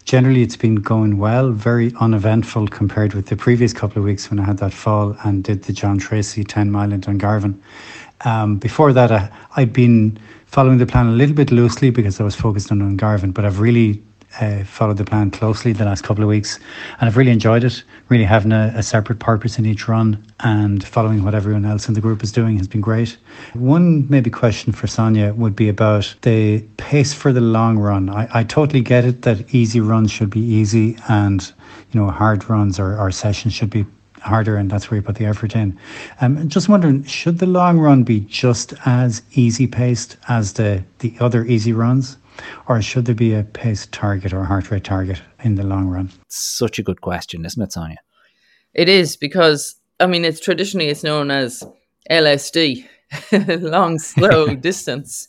Generally, 0.05 0.41
it's 0.41 0.57
been 0.57 0.75
going 0.75 1.17
well, 1.17 1.51
very 1.51 1.93
uneventful 1.99 2.67
compared 2.67 3.13
with 3.13 3.27
the 3.27 3.35
previous 3.35 3.71
couple 3.71 3.99
of 3.99 4.05
weeks 4.05 4.29
when 4.29 4.39
I 4.39 4.43
had 4.43 4.57
that 4.57 4.73
fall 4.73 5.15
and 5.23 5.43
did 5.43 5.63
the 5.63 5.73
John 5.73 5.99
Treacy 5.99 6.45
10 6.45 6.71
mile 6.71 6.91
in 6.91 7.01
Dungarvan. 7.01 7.59
Um, 8.25 8.57
before 8.57 8.93
that, 8.93 9.11
I, 9.11 9.29
I'd 9.55 9.73
been 9.73 10.17
following 10.45 10.79
the 10.79 10.85
plan 10.85 11.07
a 11.07 11.11
little 11.11 11.35
bit 11.35 11.51
loosely 11.51 11.91
because 11.91 12.19
I 12.19 12.23
was 12.23 12.35
focused 12.35 12.71
on 12.71 12.79
Dungarvan, 12.79 13.33
but 13.33 13.45
I've 13.45 13.59
really 13.59 14.01
uh, 14.39 14.63
followed 14.63 14.97
the 14.97 15.05
plan 15.05 15.31
closely 15.31 15.73
the 15.73 15.85
last 15.85 16.03
couple 16.03 16.23
of 16.23 16.29
weeks 16.29 16.59
and 16.99 17.07
I've 17.07 17.17
really 17.17 17.31
enjoyed 17.31 17.63
it. 17.63 17.83
Really 18.09 18.23
having 18.23 18.51
a, 18.51 18.73
a 18.75 18.83
separate 18.83 19.19
purpose 19.19 19.57
in 19.57 19.65
each 19.65 19.87
run 19.87 20.23
and 20.41 20.83
following 20.83 21.23
what 21.23 21.35
everyone 21.35 21.65
else 21.65 21.87
in 21.87 21.93
the 21.93 22.01
group 22.01 22.23
is 22.23 22.31
doing 22.31 22.57
has 22.57 22.67
been 22.67 22.81
great. 22.81 23.17
One 23.53 24.09
maybe 24.09 24.29
question 24.29 24.73
for 24.73 24.87
Sonia 24.87 25.33
would 25.33 25.55
be 25.55 25.69
about 25.69 26.13
the 26.21 26.61
pace 26.77 27.13
for 27.13 27.33
the 27.33 27.41
long 27.41 27.77
run. 27.77 28.09
I, 28.09 28.27
I 28.33 28.43
totally 28.43 28.81
get 28.81 29.05
it 29.05 29.23
that 29.23 29.53
easy 29.53 29.79
runs 29.79 30.11
should 30.11 30.29
be 30.29 30.41
easy 30.41 30.97
and 31.07 31.51
you 31.91 31.99
know 31.99 32.09
hard 32.09 32.49
runs 32.49 32.79
or, 32.79 32.97
or 32.97 33.11
sessions 33.11 33.53
should 33.53 33.69
be 33.69 33.85
harder 34.21 34.55
and 34.55 34.69
that's 34.69 34.89
where 34.89 34.99
you 34.99 35.01
put 35.01 35.15
the 35.15 35.25
effort 35.25 35.55
in. 35.55 35.77
Um, 36.21 36.47
just 36.47 36.69
wondering, 36.69 37.03
should 37.03 37.39
the 37.39 37.47
long 37.47 37.79
run 37.79 38.03
be 38.03 38.21
just 38.21 38.73
as 38.85 39.21
easy 39.33 39.67
paced 39.67 40.17
as 40.27 40.53
the, 40.53 40.83
the 40.99 41.15
other 41.19 41.43
easy 41.45 41.73
runs? 41.73 42.17
Or 42.67 42.81
should 42.81 43.05
there 43.05 43.15
be 43.15 43.33
a 43.33 43.43
pace 43.43 43.87
target 43.91 44.33
or 44.33 44.43
heart 44.43 44.71
rate 44.71 44.83
target 44.83 45.21
in 45.43 45.55
the 45.55 45.63
long 45.63 45.87
run? 45.87 46.09
Such 46.27 46.79
a 46.79 46.83
good 46.83 47.01
question, 47.01 47.45
isn't 47.45 47.61
it, 47.61 47.71
Sonia? 47.73 47.97
It 48.73 48.87
is 48.89 49.17
because 49.17 49.75
I 49.99 50.07
mean 50.07 50.23
it's 50.25 50.39
traditionally 50.39 50.87
it's 50.87 51.03
known 51.03 51.29
as 51.31 51.63
LSD, 52.09 52.85
long 53.61 53.99
slow 53.99 54.55
distance, 54.69 55.27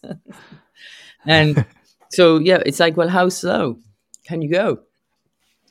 and 1.26 1.64
so 2.10 2.38
yeah, 2.38 2.62
it's 2.64 2.80
like 2.80 2.96
well, 2.96 3.08
how 3.08 3.28
slow 3.28 3.78
can 4.24 4.42
you 4.42 4.50
go? 4.50 4.80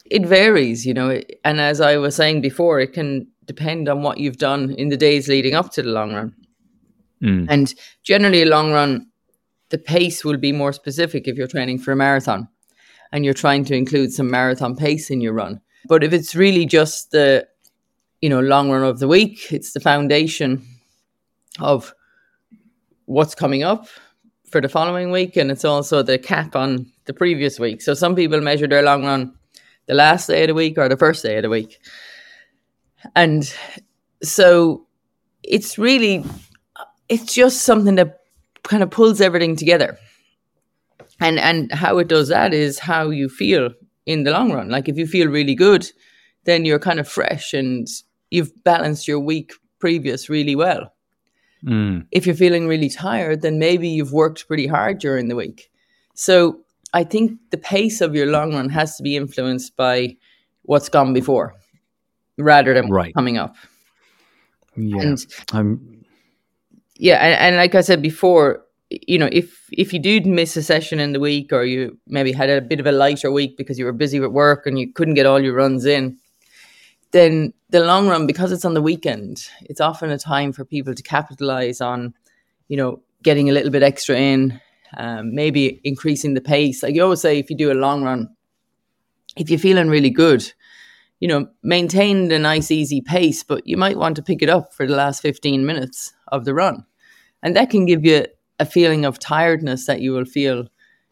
It 0.06 0.26
varies, 0.26 0.86
you 0.86 0.94
know, 0.94 1.22
and 1.46 1.62
as 1.62 1.80
I 1.80 1.96
was 1.98 2.16
saying 2.16 2.42
before, 2.42 2.80
it 2.82 2.92
can 2.94 3.28
depend 3.46 3.88
on 3.88 4.02
what 4.04 4.18
you've 4.18 4.38
done 4.38 4.72
in 4.72 4.90
the 4.90 4.98
days 4.98 5.28
leading 5.30 5.54
up 5.56 5.72
to 5.74 5.82
the 5.82 5.90
long 5.90 6.14
run, 6.14 6.36
Mm. 7.24 7.46
and 7.50 7.74
generally 8.04 8.42
a 8.42 8.48
long 8.48 8.72
run, 8.72 9.08
the 9.72 9.78
pace 9.78 10.24
will 10.24 10.38
be 10.38 10.52
more 10.52 10.74
specific 10.74 11.28
if 11.28 11.36
you're 11.36 11.48
training 11.48 11.80
for 11.80 11.92
a 11.92 11.96
marathon, 11.96 12.48
and 13.12 13.26
you're 13.26 13.34
trying 13.34 13.66
to 13.66 13.76
include 13.76 14.14
some 14.14 14.30
marathon 14.30 14.76
pace 14.76 15.10
in 15.10 15.22
your 15.22 15.34
run. 15.34 15.60
But 15.88 16.04
if 16.04 16.14
it's 16.14 16.36
really 16.36 16.66
just 16.66 17.12
the 17.12 17.48
you 18.22 18.30
know 18.30 18.40
long 18.40 18.70
run 18.70 18.84
of 18.84 19.00
the 19.00 19.08
week 19.08 19.52
it's 19.52 19.74
the 19.74 19.80
foundation 19.80 20.66
of 21.60 21.94
what's 23.06 23.36
coming 23.36 23.64
up 23.64 23.88
for 24.50 24.62
the 24.62 24.70
following 24.70 25.12
week 25.12 25.36
and 25.36 25.52
it's 25.52 25.66
also 25.66 26.02
the 26.02 26.18
cap 26.18 26.56
on 26.56 26.86
the 27.06 27.14
previous 27.14 27.60
week 27.60 27.82
so 27.82 27.94
some 27.94 28.16
people 28.16 28.40
measure 28.40 28.68
their 28.68 28.84
long 28.84 29.04
run 29.04 29.34
the 29.88 29.94
last 29.94 30.28
day 30.28 30.44
of 30.44 30.48
the 30.50 30.54
week 30.54 30.78
or 30.78 30.88
the 30.88 30.98
first 30.98 31.24
day 31.24 31.38
of 31.38 31.42
the 31.42 31.50
week 31.50 31.80
and 33.16 33.54
so 34.22 34.86
it's 35.44 35.78
really 35.78 36.24
it's 37.10 37.34
just 37.34 37.64
something 37.64 37.96
that 37.96 38.21
kind 38.64 38.84
of 38.84 38.90
pulls 38.90 39.22
everything 39.22 39.56
together 39.56 39.98
and 41.20 41.40
and 41.40 41.72
how 41.72 41.98
it 41.98 42.08
does 42.08 42.30
that 42.30 42.54
is 42.54 42.80
how 42.80 43.10
you 43.10 43.28
feel 43.30 43.70
in 44.06 44.24
the 44.24 44.32
long 44.32 44.52
run 44.52 44.70
like 44.70 44.88
if 44.88 44.98
you 44.98 45.08
feel 45.08 45.28
really 45.28 45.56
good 45.56 45.90
then 46.46 46.66
you're 46.66 46.80
kind 46.80 47.00
of 47.00 47.08
fresh 47.08 47.54
and 47.54 47.88
you've 48.32 48.52
balanced 48.64 49.08
your 49.08 49.20
week 49.20 49.54
previous 49.80 50.30
really 50.30 50.56
well. 50.56 50.94
Mm. 51.66 52.06
If 52.12 52.26
you're 52.26 52.36
feeling 52.36 52.68
really 52.68 52.90
tired, 52.90 53.42
then 53.42 53.60
maybe 53.60 53.88
you've 53.88 54.14
worked 54.14 54.48
pretty 54.48 54.68
hard 54.68 55.00
during 55.00 55.28
the 55.28 55.36
week. 55.36 55.70
So 56.16 56.62
I 56.94 57.04
think 57.04 57.40
the 57.52 57.58
pace 57.58 58.02
of 58.02 58.16
your 58.16 58.28
long 58.28 58.54
run 58.56 58.70
has 58.70 58.96
to 58.98 59.04
be 59.04 59.16
influenced 59.16 59.76
by 59.76 60.18
what's 60.64 60.90
gone 60.90 61.14
before 61.14 61.54
rather 62.38 62.74
than 62.74 62.90
Right. 62.90 63.14
coming 63.14 63.38
up. 63.38 63.56
Yeah. 64.76 65.02
And 65.02 65.26
I'm, 65.52 66.01
yeah, 67.02 67.16
and, 67.16 67.34
and 67.34 67.56
like 67.56 67.74
I 67.74 67.82
said 67.82 68.00
before, 68.00 68.64
you 68.92 69.18
know, 69.18 69.28
if 69.32 69.68
if 69.72 69.92
you 69.92 69.98
did 69.98 70.28
miss 70.28 70.56
a 70.56 70.62
session 70.62 71.00
in 71.00 71.14
the 71.14 71.20
week 71.20 71.52
or 71.52 71.64
you 71.64 71.98
maybe 72.06 72.32
had 72.32 72.52
a 72.52 72.62
bit 72.62 72.80
of 72.80 72.86
a 72.86 72.92
lighter 72.92 73.32
week 73.32 73.58
because 73.58 73.80
you 73.80 73.86
were 73.86 73.92
busy 73.92 74.20
with 74.20 74.30
work 74.30 74.68
and 74.68 74.78
you 74.78 74.94
couldn't 74.94 75.16
get 75.16 75.26
all 75.26 75.40
your 75.40 75.56
runs 75.56 75.84
in, 75.86 76.20
then 77.10 77.54
the 77.72 77.80
long 77.80 78.08
run, 78.08 78.28
because 78.28 78.52
it's 78.52 78.66
on 78.66 78.76
the 78.76 78.84
weekend, 78.84 79.48
it's 79.64 79.82
often 79.82 80.12
a 80.12 80.18
time 80.20 80.54
for 80.54 80.64
people 80.64 80.94
to 80.94 81.02
capitalize 81.02 81.82
on, 81.82 82.14
you 82.68 82.78
know, 82.78 83.02
getting 83.24 83.50
a 83.50 83.52
little 83.52 83.72
bit 83.72 83.82
extra 83.82 84.16
in, 84.16 84.62
um, 84.96 85.34
maybe 85.34 85.82
increasing 85.84 86.36
the 86.36 86.42
pace. 86.42 86.84
Like 86.84 86.94
you 86.94 87.02
always 87.02 87.22
say, 87.22 87.40
if 87.40 87.50
you 87.50 87.58
do 87.58 87.72
a 87.72 87.74
long 87.74 88.04
run, 88.04 88.30
if 89.36 89.50
you're 89.50 89.58
feeling 89.58 89.90
really 89.90 90.12
good, 90.12 90.54
you 91.20 91.28
know, 91.28 91.48
maintain 91.64 92.28
the 92.28 92.38
nice, 92.38 92.70
easy 92.70 93.02
pace, 93.02 93.42
but 93.42 93.66
you 93.66 93.76
might 93.76 93.98
want 93.98 94.18
to 94.18 94.22
pick 94.22 94.44
it 94.44 94.50
up 94.50 94.72
for 94.72 94.86
the 94.86 94.96
last 94.96 95.24
15 95.24 95.66
minutes 95.66 96.14
of 96.28 96.46
the 96.46 96.54
run. 96.54 96.86
And 97.44 97.56
that 97.56 97.70
can 97.70 97.86
give 97.86 98.06
you 98.06 98.26
a 98.60 98.66
feeling 98.66 99.06
of 99.06 99.20
tiredness 99.20 99.86
that 99.88 100.02
you 100.02 100.12
will 100.12 100.26
feel 100.26 100.68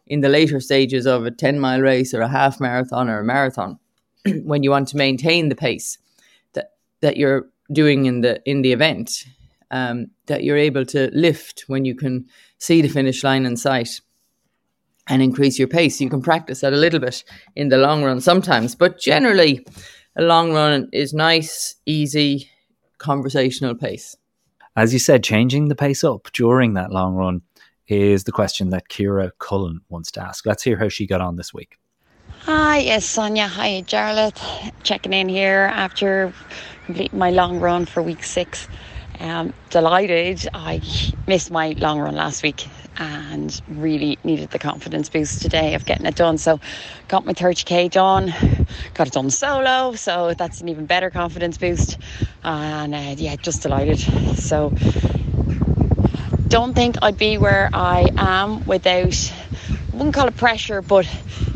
in 0.06 0.20
the 0.20 0.28
later 0.28 0.60
stages 0.60 1.06
of 1.06 1.24
a 1.24 1.30
10 1.30 1.58
mile 1.58 1.80
race 1.80 2.12
or 2.14 2.20
a 2.20 2.28
half 2.28 2.60
marathon 2.60 3.08
or 3.08 3.20
a 3.20 3.24
marathon 3.24 3.78
when 4.42 4.62
you 4.62 4.70
want 4.70 4.88
to 4.88 4.96
maintain 4.96 5.48
the 5.48 5.54
pace 5.54 5.98
that, 6.52 6.72
that 7.00 7.16
you're 7.16 7.48
doing 7.72 8.06
in 8.06 8.20
the 8.20 8.42
in 8.50 8.62
the 8.62 8.72
event 8.72 9.24
um, 9.70 10.08
that 10.26 10.42
you're 10.42 10.56
able 10.56 10.84
to 10.84 11.10
lift 11.12 11.64
when 11.68 11.84
you 11.84 11.94
can 11.94 12.26
see 12.58 12.82
the 12.82 12.88
finish 12.88 13.22
line 13.22 13.46
in 13.46 13.56
sight 13.56 14.00
and 15.08 15.22
increase 15.22 15.58
your 15.58 15.68
pace. 15.68 16.00
You 16.00 16.10
can 16.10 16.22
practice 16.22 16.60
that 16.60 16.72
a 16.72 16.76
little 16.76 17.00
bit 17.00 17.24
in 17.56 17.68
the 17.68 17.78
long 17.78 18.04
run 18.04 18.20
sometimes, 18.20 18.74
but 18.74 18.98
generally, 18.98 19.66
a 20.16 20.22
long 20.22 20.52
run 20.52 20.88
is 20.92 21.14
nice, 21.14 21.76
easy, 21.86 22.50
conversational 22.98 23.74
pace. 23.74 24.16
As 24.76 24.92
you 24.92 24.98
said, 24.98 25.24
changing 25.24 25.68
the 25.68 25.74
pace 25.74 26.04
up 26.04 26.28
during 26.32 26.74
that 26.74 26.92
long 26.92 27.14
run 27.14 27.42
is 27.88 28.24
the 28.24 28.32
question 28.32 28.70
that 28.70 28.88
Kira 28.88 29.32
Cullen 29.38 29.80
wants 29.88 30.10
to 30.12 30.22
ask. 30.22 30.46
Let's 30.46 30.62
hear 30.62 30.78
how 30.78 30.88
she 30.88 31.06
got 31.06 31.20
on 31.20 31.36
this 31.36 31.52
week. 31.52 31.76
Hi, 32.44 32.78
yes, 32.78 33.04
Sonia. 33.04 33.48
Hi, 33.48 33.82
Jarlath. 33.86 34.72
Checking 34.82 35.12
in 35.12 35.28
here 35.28 35.70
after 35.72 36.32
completing 36.86 37.18
my 37.18 37.30
long 37.30 37.60
run 37.60 37.84
for 37.84 38.02
week 38.02 38.24
six. 38.24 38.68
Um, 39.18 39.52
delighted. 39.68 40.48
I 40.54 40.80
missed 41.26 41.50
my 41.50 41.70
long 41.72 41.98
run 41.98 42.14
last 42.14 42.42
week 42.42 42.66
and 42.98 43.60
really 43.68 44.18
needed 44.24 44.50
the 44.50 44.58
confidence 44.58 45.08
boost 45.08 45.42
today 45.42 45.74
of 45.74 45.84
getting 45.86 46.06
it 46.06 46.16
done. 46.16 46.38
So, 46.38 46.60
got 47.08 47.24
my 47.24 47.32
30k 47.32 47.90
done, 47.90 48.32
got 48.94 49.06
it 49.06 49.12
done 49.12 49.30
solo. 49.30 49.94
So, 49.94 50.34
that's 50.34 50.60
an 50.60 50.68
even 50.68 50.86
better 50.86 51.10
confidence 51.10 51.58
boost. 51.58 51.98
And 52.42 52.94
uh, 52.94 53.14
yeah, 53.16 53.36
just 53.36 53.62
delighted. 53.62 53.98
So, 54.38 54.72
don't 56.48 56.74
think 56.74 56.96
I'd 57.02 57.16
be 57.16 57.38
where 57.38 57.70
I 57.72 58.08
am 58.16 58.64
without, 58.66 59.32
wouldn't 59.92 60.14
call 60.14 60.28
it 60.28 60.36
pressure, 60.36 60.82
but 60.82 61.08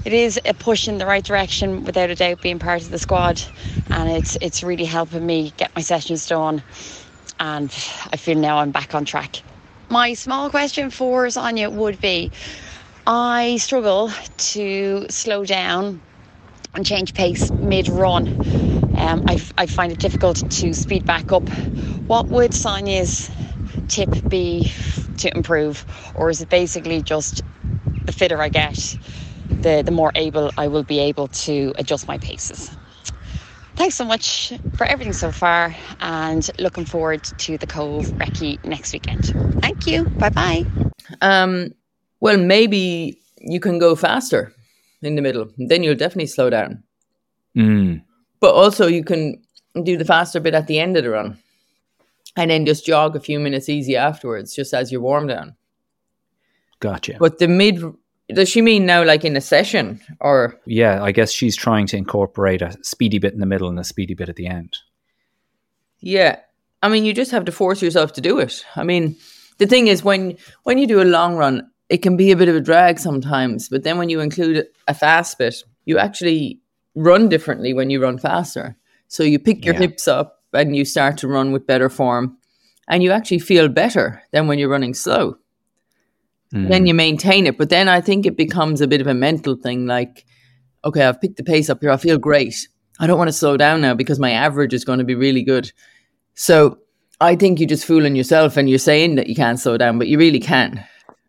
it 0.04 0.12
is 0.12 0.38
a 0.44 0.54
push 0.54 0.86
in 0.86 0.98
the 0.98 1.06
right 1.06 1.24
direction 1.24 1.84
without 1.84 2.10
a 2.10 2.14
doubt 2.14 2.40
being 2.42 2.58
part 2.58 2.82
of 2.82 2.90
the 2.90 2.98
squad 2.98 3.42
and 3.90 4.10
it's 4.10 4.36
it's 4.40 4.62
really 4.62 4.84
helping 4.84 5.24
me 5.24 5.52
get 5.56 5.74
my 5.74 5.82
sessions 5.82 6.26
done 6.26 6.62
and 7.40 7.70
I 8.12 8.16
feel 8.16 8.38
now 8.38 8.58
I'm 8.58 8.70
back 8.70 8.94
on 8.94 9.04
track. 9.04 9.42
My 9.94 10.14
small 10.14 10.50
question 10.50 10.90
for 10.90 11.30
Sonia 11.30 11.70
would 11.70 12.00
be 12.00 12.32
I 13.06 13.58
struggle 13.58 14.10
to 14.50 15.06
slow 15.08 15.44
down 15.44 16.00
and 16.74 16.84
change 16.84 17.14
pace 17.14 17.52
mid 17.52 17.86
run. 17.88 18.26
Um, 18.98 19.22
I, 19.28 19.40
I 19.56 19.66
find 19.66 19.92
it 19.92 20.00
difficult 20.00 20.50
to 20.50 20.74
speed 20.74 21.06
back 21.06 21.30
up. 21.30 21.48
What 22.08 22.28
would 22.30 22.54
Sonia's 22.54 23.30
tip 23.86 24.10
be 24.28 24.68
to 25.18 25.30
improve, 25.36 25.86
or 26.16 26.28
is 26.28 26.40
it 26.40 26.48
basically 26.48 27.00
just 27.00 27.42
the 28.04 28.10
fitter 28.10 28.42
I 28.42 28.48
get, 28.48 28.98
the, 29.48 29.84
the 29.86 29.92
more 29.92 30.10
able 30.16 30.50
I 30.58 30.66
will 30.66 30.82
be 30.82 30.98
able 30.98 31.28
to 31.46 31.72
adjust 31.78 32.08
my 32.08 32.18
paces? 32.18 32.76
Thanks 33.76 33.96
so 33.96 34.04
much 34.04 34.52
for 34.76 34.84
everything 34.84 35.12
so 35.12 35.32
far, 35.32 35.74
and 36.00 36.48
looking 36.58 36.84
forward 36.84 37.24
to 37.24 37.58
the 37.58 37.66
Cobh 37.66 38.06
Recce 38.18 38.64
next 38.64 38.92
weekend. 38.92 39.26
Thank 39.60 39.86
you. 39.86 40.04
Bye 40.04 40.30
bye. 40.30 40.66
Um, 41.20 41.72
well, 42.20 42.38
maybe 42.38 43.18
you 43.38 43.60
can 43.60 43.78
go 43.78 43.94
faster 43.96 44.52
in 45.02 45.16
the 45.16 45.22
middle. 45.22 45.48
Then 45.58 45.82
you'll 45.82 45.96
definitely 45.96 46.26
slow 46.26 46.50
down. 46.50 46.82
Mm. 47.56 48.02
But 48.40 48.54
also, 48.54 48.86
you 48.86 49.04
can 49.04 49.42
do 49.82 49.96
the 49.96 50.04
faster 50.04 50.40
bit 50.40 50.54
at 50.54 50.66
the 50.66 50.78
end 50.78 50.96
of 50.96 51.04
the 51.04 51.10
run 51.10 51.38
and 52.36 52.50
then 52.50 52.66
just 52.66 52.86
jog 52.86 53.16
a 53.16 53.20
few 53.20 53.38
minutes 53.38 53.68
easy 53.68 53.96
afterwards, 53.96 54.54
just 54.54 54.74
as 54.74 54.90
you 54.90 55.00
warm 55.00 55.26
down. 55.26 55.54
Gotcha. 56.80 57.16
But 57.18 57.38
the 57.38 57.48
mid, 57.48 57.82
does 58.32 58.48
she 58.48 58.62
mean 58.62 58.86
now 58.86 59.04
like 59.04 59.24
in 59.24 59.36
a 59.36 59.40
session 59.40 60.00
or? 60.20 60.58
yeah, 60.66 61.02
I 61.02 61.12
guess 61.12 61.30
she's 61.32 61.56
trying 61.56 61.86
to 61.88 61.96
incorporate 61.96 62.62
a 62.62 62.76
speedy 62.82 63.18
bit 63.18 63.34
in 63.34 63.40
the 63.40 63.46
middle 63.46 63.68
and 63.68 63.78
a 63.78 63.84
speedy 63.84 64.14
bit 64.14 64.28
at 64.28 64.36
the 64.36 64.46
end. 64.46 64.76
Yeah. 66.00 66.38
I 66.82 66.88
mean, 66.88 67.04
you 67.04 67.14
just 67.14 67.30
have 67.30 67.44
to 67.46 67.52
force 67.52 67.80
yourself 67.82 68.12
to 68.14 68.20
do 68.20 68.38
it. 68.38 68.64
I 68.76 68.84
mean, 68.84 69.16
the 69.58 69.66
thing 69.66 69.86
is 69.86 70.04
when 70.04 70.36
when 70.64 70.78
you 70.78 70.86
do 70.86 71.00
a 71.02 71.04
long 71.04 71.36
run, 71.36 71.70
it 71.88 71.98
can 71.98 72.16
be 72.16 72.30
a 72.30 72.36
bit 72.36 72.48
of 72.48 72.56
a 72.56 72.60
drag 72.60 72.98
sometimes, 72.98 73.68
but 73.68 73.82
then 73.84 73.98
when 73.98 74.08
you 74.08 74.20
include 74.20 74.66
a 74.88 74.94
fast 74.94 75.38
bit, 75.38 75.54
you 75.84 75.98
actually 75.98 76.60
run 76.94 77.28
differently 77.28 77.72
when 77.74 77.90
you 77.90 78.02
run 78.02 78.18
faster. 78.18 78.76
So 79.08 79.22
you 79.22 79.38
pick 79.38 79.64
your 79.64 79.74
Yeah. 79.74 79.80
hips 79.80 80.08
up 80.08 80.42
and 80.52 80.76
you 80.76 80.84
start 80.84 81.18
to 81.18 81.28
run 81.28 81.52
with 81.52 81.66
better 81.66 81.88
form 81.88 82.36
and 82.88 83.02
you 83.02 83.10
actually 83.12 83.38
feel 83.40 83.68
better 83.68 84.22
than 84.32 84.46
when 84.46 84.58
you're 84.58 84.68
running 84.68 84.94
slow. 84.94 85.36
Then 86.62 86.86
you 86.86 86.94
maintain 86.94 87.46
it, 87.46 87.58
but 87.58 87.68
then 87.68 87.88
I 87.88 88.00
think 88.00 88.26
it 88.26 88.36
becomes 88.36 88.80
a 88.80 88.86
bit 88.86 89.00
of 89.00 89.06
a 89.06 89.14
mental 89.14 89.56
thing 89.56 89.86
like 89.86 90.24
okay, 90.84 91.04
I've 91.04 91.20
picked 91.20 91.36
the 91.36 91.44
pace 91.44 91.70
up 91.70 91.80
here. 91.80 91.90
I 91.90 91.96
feel 91.96 92.18
great. 92.18 92.68
I 93.00 93.06
don't 93.06 93.18
want 93.18 93.28
to 93.28 93.32
slow 93.32 93.56
down 93.56 93.80
now 93.80 93.94
because 93.94 94.18
my 94.18 94.30
average 94.30 94.74
is 94.74 94.84
going 94.84 94.98
to 94.98 95.04
be 95.04 95.14
really 95.14 95.42
good. 95.42 95.72
So 96.34 96.78
I 97.20 97.36
think 97.36 97.58
you're 97.58 97.68
just 97.68 97.86
fooling 97.86 98.16
yourself 98.16 98.56
and 98.56 98.68
you're 98.68 98.78
saying 98.78 99.16
that 99.16 99.28
you 99.28 99.34
can't 99.34 99.58
slow 99.58 99.76
down, 99.76 99.98
but 99.98 100.08
you 100.08 100.18
really 100.18 100.40
can. 100.40 100.84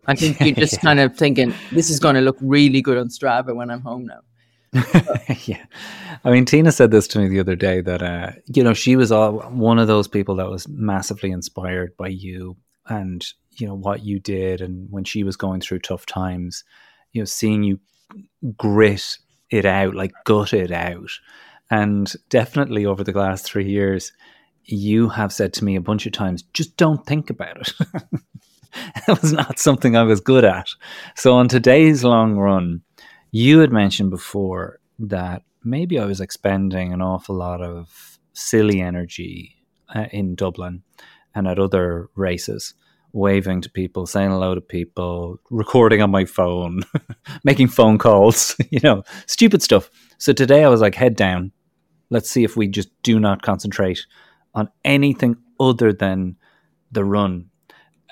I 0.07 0.15
think 0.15 0.39
you're 0.41 0.55
just 0.55 0.81
kind 0.81 0.99
of 0.99 1.15
thinking 1.15 1.53
this 1.71 1.89
is 1.89 1.99
going 1.99 2.15
to 2.15 2.21
look 2.21 2.37
really 2.41 2.81
good 2.81 2.97
on 2.97 3.07
Strava 3.07 3.55
when 3.55 3.71
I'm 3.71 3.81
home 3.81 4.05
now. 4.05 4.19
yeah. 5.45 5.65
I 6.23 6.31
mean, 6.31 6.45
Tina 6.45 6.71
said 6.71 6.91
this 6.91 7.07
to 7.09 7.19
me 7.19 7.29
the 7.29 7.39
other 7.39 7.55
day 7.55 7.81
that, 7.81 8.03
uh, 8.03 8.31
you 8.45 8.63
know, 8.63 8.73
she 8.73 8.95
was 8.95 9.11
all, 9.11 9.39
one 9.39 9.79
of 9.79 9.87
those 9.87 10.07
people 10.07 10.35
that 10.35 10.49
was 10.49 10.67
massively 10.67 11.31
inspired 11.31 11.95
by 11.97 12.07
you 12.09 12.57
and, 12.87 13.25
you 13.55 13.67
know, 13.67 13.75
what 13.75 14.03
you 14.03 14.19
did. 14.19 14.61
And 14.61 14.87
when 14.91 15.03
she 15.03 15.23
was 15.23 15.35
going 15.35 15.61
through 15.61 15.79
tough 15.79 16.05
times, 16.05 16.63
you 17.11 17.21
know, 17.21 17.25
seeing 17.25 17.63
you 17.63 17.79
grit 18.57 19.17
it 19.49 19.65
out, 19.65 19.95
like 19.95 20.11
gut 20.25 20.53
it 20.53 20.71
out. 20.71 21.09
And 21.71 22.11
definitely 22.29 22.85
over 22.85 23.03
the 23.03 23.11
last 23.11 23.45
three 23.45 23.69
years, 23.69 24.11
you 24.63 25.09
have 25.09 25.33
said 25.33 25.53
to 25.53 25.63
me 25.65 25.75
a 25.75 25.81
bunch 25.81 26.05
of 26.05 26.11
times, 26.11 26.43
just 26.53 26.75
don't 26.77 27.05
think 27.05 27.29
about 27.29 27.57
it. 27.57 27.73
it 29.07 29.21
was 29.21 29.31
not 29.31 29.59
something 29.59 29.95
I 29.95 30.03
was 30.03 30.19
good 30.19 30.43
at. 30.43 30.69
So 31.15 31.35
on 31.35 31.47
today's 31.47 32.03
long 32.03 32.35
run, 32.35 32.81
you 33.31 33.59
had 33.59 33.71
mentioned 33.71 34.09
before 34.09 34.79
that 34.99 35.43
maybe 35.63 35.99
I 35.99 36.05
was 36.05 36.21
expending 36.21 36.93
an 36.93 37.01
awful 37.01 37.35
lot 37.35 37.61
of 37.61 38.19
silly 38.33 38.81
energy 38.81 39.55
uh, 39.93 40.05
in 40.11 40.35
Dublin 40.35 40.83
and 41.33 41.47
at 41.47 41.59
other 41.59 42.09
races, 42.15 42.73
waving 43.15 43.61
to 43.61 43.69
people, 43.69 44.05
saying 44.05 44.29
hello 44.29 44.53
to 44.53 44.61
people, 44.61 45.39
recording 45.49 46.01
on 46.01 46.11
my 46.11 46.25
phone, 46.25 46.81
making 47.43 47.67
phone 47.67 47.97
calls, 47.97 48.55
you 48.69 48.79
know, 48.83 49.03
stupid 49.25 49.61
stuff. 49.61 49.89
So 50.17 50.33
today 50.33 50.63
I 50.63 50.69
was 50.69 50.81
like, 50.81 50.95
head 50.95 51.15
down. 51.15 51.51
Let's 52.09 52.29
see 52.29 52.43
if 52.43 52.55
we 52.55 52.67
just 52.67 52.89
do 53.01 53.19
not 53.19 53.41
concentrate 53.41 54.05
on 54.53 54.69
anything 54.83 55.37
other 55.59 55.91
than 55.91 56.35
the 56.91 57.03
run 57.03 57.49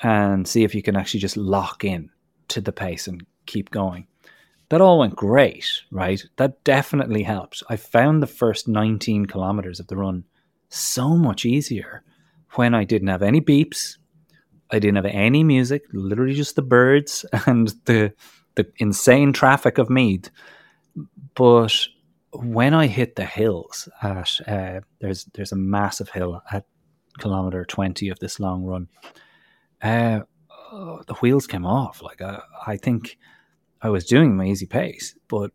and 0.01 0.47
see 0.47 0.63
if 0.63 0.73
you 0.73 0.81
can 0.81 0.95
actually 0.95 1.19
just 1.19 1.37
lock 1.37 1.83
in 1.83 2.09
to 2.47 2.61
the 2.61 2.71
pace 2.71 3.07
and 3.07 3.25
keep 3.45 3.69
going 3.69 4.07
that 4.73 4.81
all 4.81 4.97
went 4.97 5.15
great, 5.15 5.83
right? 5.91 6.23
That 6.37 6.63
definitely 6.63 7.21
helped. 7.21 7.61
I 7.69 7.75
found 7.75 8.23
the 8.23 8.27
first 8.27 8.67
19 8.67 9.27
kilometers 9.27 9.79
of 9.79 9.85
the 9.85 9.95
run 9.95 10.23
so 10.69 11.09
much 11.09 11.45
easier 11.45 12.01
when 12.53 12.73
I 12.73 12.83
didn't 12.83 13.09
have 13.09 13.21
any 13.21 13.39
beeps. 13.39 13.97
I 14.71 14.80
didn't 14.80 14.95
have 14.95 15.06
any 15.06 15.43
music, 15.43 15.84
literally 15.93 16.34
just 16.34 16.56
the 16.56 16.62
birds 16.62 17.26
and 17.45 17.73
the 17.86 18.13
the 18.56 18.71
insane 18.78 19.34
traffic 19.34 19.78
of 19.78 19.89
Meath. 19.89 20.30
But 21.36 21.88
when 22.32 22.73
I 22.73 22.88
hit 22.88 23.15
the 23.15 23.26
hills 23.26 23.89
at 24.02 24.39
uh, 24.47 24.82
there's 24.99 25.26
there's 25.34 25.52
a 25.52 25.58
massive 25.58 26.10
hill 26.10 26.41
at 26.52 26.65
kilometer 27.19 27.65
20 27.65 28.10
of 28.10 28.19
this 28.19 28.39
long 28.39 28.63
run. 28.63 28.88
Uh, 29.82 30.21
the 31.08 31.15
wheels 31.21 31.47
came 31.47 31.65
off. 31.65 32.02
Like 32.02 32.21
I, 32.21 32.41
I 32.65 32.78
think 32.78 33.17
I 33.82 33.89
was 33.89 34.06
doing 34.06 34.36
my 34.36 34.45
easy 34.45 34.65
pace, 34.65 35.15
but 35.28 35.52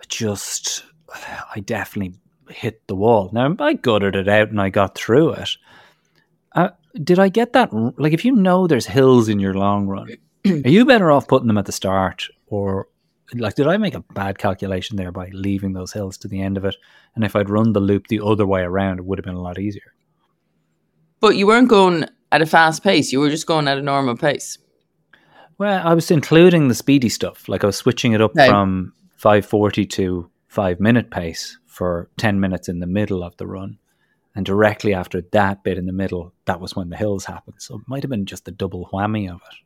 I 0.00 0.04
just, 0.08 0.84
I 1.54 1.60
definitely 1.60 2.18
hit 2.50 2.86
the 2.86 2.96
wall. 2.96 3.30
Now 3.32 3.54
I 3.58 3.74
gutted 3.74 4.16
it 4.16 4.28
out 4.28 4.48
and 4.50 4.60
I 4.60 4.68
got 4.68 4.94
through 4.94 5.34
it. 5.34 5.50
Uh, 6.54 6.70
did 6.94 7.18
I 7.18 7.28
get 7.28 7.52
that? 7.52 7.72
Like, 7.98 8.12
if 8.12 8.24
you 8.24 8.32
know 8.34 8.66
there's 8.66 8.86
hills 8.86 9.28
in 9.28 9.38
your 9.40 9.54
long 9.54 9.86
run, 9.86 10.08
are 10.46 10.68
you 10.68 10.84
better 10.84 11.10
off 11.10 11.28
putting 11.28 11.46
them 11.48 11.58
at 11.58 11.66
the 11.66 11.72
start, 11.72 12.26
or 12.46 12.88
like, 13.34 13.54
did 13.54 13.66
I 13.66 13.76
make 13.76 13.94
a 13.94 14.00
bad 14.14 14.38
calculation 14.38 14.96
there 14.96 15.12
by 15.12 15.28
leaving 15.32 15.72
those 15.72 15.92
hills 15.92 16.18
to 16.18 16.28
the 16.28 16.40
end 16.42 16.56
of 16.56 16.64
it? 16.64 16.76
And 17.14 17.24
if 17.24 17.34
I'd 17.36 17.48
run 17.50 17.72
the 17.72 17.80
loop 17.80 18.08
the 18.08 18.20
other 18.20 18.46
way 18.46 18.62
around, 18.62 18.98
it 18.98 19.04
would 19.04 19.18
have 19.18 19.24
been 19.24 19.34
a 19.36 19.40
lot 19.40 19.58
easier. 19.58 19.94
But 21.20 21.36
you 21.36 21.46
weren't 21.46 21.68
going 21.68 22.06
at 22.30 22.42
a 22.42 22.46
fast 22.46 22.82
pace, 22.82 23.12
you 23.12 23.20
were 23.20 23.30
just 23.30 23.46
going 23.46 23.68
at 23.68 23.78
a 23.78 23.82
normal 23.82 24.16
pace. 24.16 24.58
Well, 25.58 25.86
I 25.86 25.94
was 25.94 26.10
including 26.10 26.68
the 26.68 26.74
speedy 26.74 27.08
stuff. 27.08 27.48
Like 27.48 27.62
I 27.62 27.68
was 27.68 27.76
switching 27.76 28.12
it 28.12 28.20
up 28.20 28.32
Okay. 28.32 28.48
from 28.48 28.92
540 29.18 29.86
to 29.86 30.30
five 30.48 30.80
minute 30.80 31.10
pace 31.10 31.58
for 31.66 32.10
10 32.16 32.40
minutes 32.40 32.68
in 32.68 32.80
the 32.80 32.86
middle 32.86 33.22
of 33.22 33.36
the 33.36 33.46
run. 33.46 33.78
And 34.34 34.46
directly 34.46 34.94
after 34.94 35.20
that 35.32 35.62
bit 35.62 35.76
in 35.76 35.86
the 35.86 35.92
middle, 35.92 36.32
that 36.46 36.60
was 36.60 36.74
when 36.74 36.88
the 36.88 36.96
hills 36.96 37.26
happened. 37.26 37.56
So 37.58 37.76
it 37.76 37.82
might 37.86 38.02
have 38.02 38.10
been 38.10 38.24
just 38.24 38.46
the 38.46 38.50
double 38.50 38.88
whammy 38.92 39.28
of 39.28 39.36
it. 39.36 39.56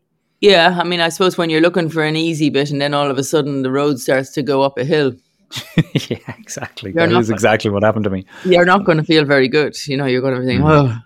Yeah, 0.41 0.79
I 0.81 0.85
mean, 0.85 1.01
I 1.01 1.09
suppose 1.09 1.39
when 1.39 1.51
you're 1.51 1.61
looking 1.61 1.89
for 1.89 2.03
an 2.03 2.17
easy 2.17 2.51
bit 2.51 2.71
and 2.71 2.81
then 2.81 2.93
all 2.93 3.11
of 3.11 3.17
a 3.17 3.25
sudden 3.25 3.63
the 3.63 3.71
road 3.71 4.01
starts 4.01 4.33
to 4.33 4.43
go 4.43 4.63
up 4.63 4.77
a 4.77 4.85
hill, 4.85 5.15
yeah, 5.77 6.19
exactly. 6.37 6.93
You're 6.93 7.07
That 7.07 7.19
is 7.19 7.31
exactly 7.31 7.71
what 7.71 7.85
happened 7.85 8.05
to 8.05 8.11
me. 8.11 8.27
you're 8.45 8.65
not 8.65 8.85
going 8.85 8.99
to 8.99 9.05
feel 9.05 9.25
very 9.25 9.49
good. 9.49 9.77
You 9.87 9.97
know, 9.97 10.07
you're 10.07 10.21
going 10.21 10.39
to 10.39 10.45
think, 10.45 10.63
oh. 10.65 10.99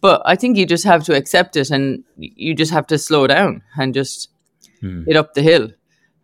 But 0.00 0.22
I 0.24 0.36
think 0.36 0.56
you 0.56 0.66
just 0.66 0.84
have 0.84 1.04
to 1.04 1.16
accept 1.16 1.56
it 1.56 1.70
and 1.70 2.04
you 2.16 2.54
just 2.54 2.70
have 2.70 2.86
to 2.88 2.98
slow 2.98 3.26
down 3.26 3.62
and 3.76 3.94
just 3.94 4.28
mm. 4.82 5.06
hit 5.06 5.16
up 5.16 5.34
the 5.34 5.42
hill. 5.42 5.70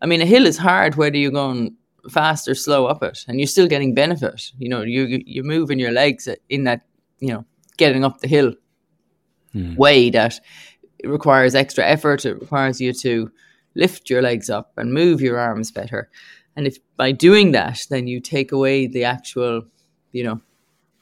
I 0.01 0.07
mean, 0.07 0.21
a 0.21 0.27
hill 0.27 0.47
is 0.47 0.59
hard 0.59 0.97
whether 0.97 1.17
you're 1.17 1.31
going 1.31 1.75
fast 2.11 2.49
or 2.49 2.55
slow 2.55 2.87
up 2.87 3.03
it 3.03 3.25
and 3.29 3.39
you're 3.39 3.47
still 3.47 3.69
getting 3.69 3.95
benefit. 3.95 4.51
You 4.59 4.69
know, 4.69 4.83
you, 4.83 5.03
you- 5.05 5.25
you're 5.27 5.45
moving 5.45 5.79
your 5.79 5.93
legs 5.93 6.29
in 6.49 6.65
that, 6.65 6.83
you 7.21 7.29
know, 7.29 7.45
getting 7.77 8.05
up 8.05 8.21
the 8.21 8.29
hill 8.29 8.55
way 9.77 10.11
that 10.11 10.41
requires 11.05 11.55
extra 11.55 11.85
effort. 11.85 12.25
It 12.25 12.41
requires 12.41 12.81
you 12.81 12.93
to 12.95 13.31
lift 13.75 14.09
your 14.11 14.23
legs 14.23 14.49
up 14.51 14.73
and 14.77 14.93
move 14.93 15.21
your 15.21 15.39
arms 15.39 15.71
better. 15.71 16.11
And 16.57 16.67
if 16.67 16.79
by 16.97 17.13
doing 17.13 17.53
that, 17.53 17.81
then 17.91 18.07
you 18.07 18.21
take 18.21 18.53
away 18.53 18.87
the 18.87 19.05
actual, 19.05 19.63
you 20.13 20.25
know, 20.25 20.41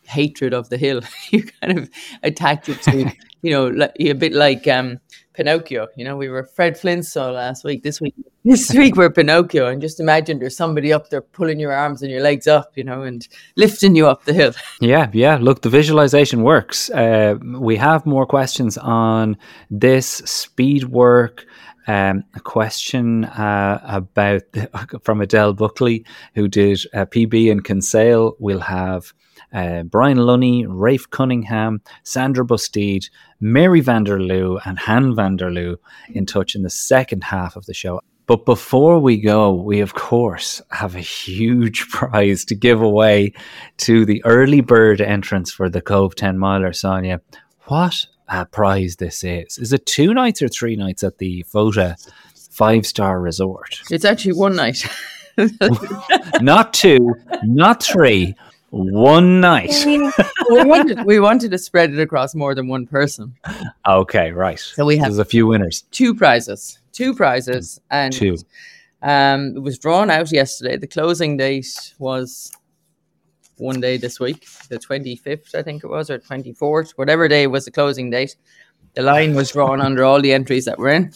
hatred 0.04 0.52
of 0.54 0.68
the 0.68 0.76
hill. 0.78 1.00
you 1.30 1.44
kind 1.60 1.78
of 1.78 1.90
attach 2.22 2.68
it 2.68 2.82
to, 2.82 3.12
you 3.42 3.50
know, 3.52 3.68
like, 3.68 3.92
a 3.98 4.12
bit 4.12 4.32
like 4.32 4.66
um, 4.68 4.98
Pinocchio. 5.35 5.88
You 5.97 6.05
know, 6.05 6.16
we 6.16 6.29
were 6.29 6.45
Fred 6.45 6.79
Flintstone 6.79 7.35
last 7.35 7.64
week. 7.64 7.83
This 7.83 8.01
week, 8.01 8.14
this 8.45 8.73
week 8.73 8.97
we're 8.97 9.11
Pinocchio, 9.11 9.66
and 9.66 9.81
just 9.81 10.01
imagine 10.01 10.38
there's 10.38 10.57
somebody 10.57 10.93
up 10.93 11.11
there 11.11 11.23
pulling 11.23 11.61
your 11.61 11.73
arms 11.73 12.03
and 12.03 12.11
your 12.11 12.21
legs 12.21 12.47
up, 12.47 12.77
you 12.77 12.85
know, 12.85 13.03
and 13.03 13.27
lifting 13.57 13.95
you 13.95 14.07
up 14.09 14.25
the 14.25 14.33
hill. 14.33 14.53
Yeah, 14.81 15.11
yeah. 15.12 15.37
Look, 15.37 15.61
the 15.62 15.69
visualization 15.69 16.43
works. 16.43 16.90
Uh, 16.90 17.37
we 17.43 17.77
have 17.77 18.07
more 18.07 18.27
questions 18.27 18.79
on 18.79 19.37
this 19.71 20.07
speed 20.09 20.85
work. 20.85 21.45
Um, 21.87 22.25
a 22.35 22.40
question 22.40 23.25
uh, 23.25 23.81
about 23.85 24.43
from 25.03 25.21
Adele 25.21 25.55
Buckley, 25.55 26.05
who 26.35 26.49
did 26.49 26.81
uh, 26.95 27.05
PB 27.07 27.51
in 27.51 27.62
Kinsale. 27.62 28.37
We'll 28.38 28.61
have 28.61 29.12
uh, 29.53 29.83
Brian 29.85 30.18
Lunny, 30.18 30.66
Rafe 30.66 31.09
Cunningham, 31.11 31.81
Sandra 32.03 32.44
Busteed, 32.44 33.11
Mary 33.40 33.83
Vanderloo, 33.83 34.61
and 34.64 34.79
Han 34.81 35.14
Vanderloo 35.14 35.76
in 36.09 36.26
touch 36.26 36.55
in 36.55 36.62
the 36.62 36.70
second 36.70 37.24
half 37.24 37.57
of 37.57 37.66
the 37.66 37.74
show. 37.74 38.00
But 38.26 38.44
before 38.44 39.00
we 39.00 39.20
go, 39.20 39.53
we 39.53 39.81
of 39.81 39.94
course 39.94 40.62
have 40.70 40.94
a 40.94 41.00
huge 41.00 41.88
prize 41.90 42.44
to 42.44 42.55
give 42.55 42.81
away 42.81 43.33
to 43.79 44.05
the 44.05 44.22
early 44.24 44.61
bird 44.61 45.00
entrance 45.00 45.50
for 45.50 45.68
the 45.68 45.81
Cobh 45.81 46.14
10 46.14 46.38
miler, 46.38 46.72
Sonia. 46.72 47.20
What 47.64 48.07
a 48.29 48.46
prize 48.46 48.96
this 48.96 49.24
is. 49.24 49.59
Is 49.59 49.72
it 49.72 49.85
two 49.85 50.14
nights 50.14 50.42
or 50.42 50.48
three 50.48 50.76
nights 50.76 51.03
at 51.03 51.18
the 51.18 51.44
Fota 51.53 51.96
five 52.53 52.87
star 52.87 53.20
resort? 53.20 53.81
It's 53.90 54.05
actually 54.05 54.35
one 54.35 54.55
night. 54.55 54.87
not 56.40 56.72
two, 56.72 57.14
not 57.42 57.83
three, 57.83 58.35
one 58.70 59.40
night. 59.40 59.74
we 59.87 59.98
wanted 60.64 61.04
we 61.04 61.18
wanted 61.20 61.50
to 61.50 61.59
spread 61.59 61.92
it 61.92 61.98
across 62.00 62.35
more 62.35 62.54
than 62.54 62.68
one 62.68 62.87
person. 62.87 63.35
Okay, 63.87 64.33
right. 64.33 64.59
So 64.59 64.85
we 64.85 64.96
have- 64.98 65.06
There's 65.09 65.18
a 65.18 65.24
few 65.24 65.46
winners. 65.46 65.83
Two 65.90 66.14
prizes, 66.14 66.78
two 66.92 67.14
prizes, 67.14 67.80
and 67.90 68.12
Two. 68.12 68.37
Um, 69.02 69.56
it 69.56 69.61
was 69.62 69.78
drawn 69.78 70.11
out 70.11 70.30
yesterday. 70.30 70.76
The 70.76 70.87
closing 70.87 71.37
date 71.38 71.94
was 71.98 72.52
one 73.56 73.80
day 73.80 73.96
this 73.96 74.20
week, 74.20 74.46
the 74.68 74.78
twenty 74.78 75.16
fifth, 75.16 75.54
I 75.54 75.62
think 75.62 75.83
it 75.85 75.88
was, 75.88 76.11
or 76.11 76.18
twenty 76.18 76.52
fourth, 76.52 76.92
whatever 76.96 77.26
day 77.28 77.46
was 77.46 77.64
the 77.64 77.70
closing 77.70 78.11
date. 78.11 78.37
The 78.94 79.02
line 79.02 79.35
was 79.35 79.52
drawn 79.52 79.80
under 79.87 80.04
all 80.04 80.20
the 80.20 80.33
entries 80.33 80.64
that 80.66 80.78
were 80.78 80.90
in, 80.90 81.12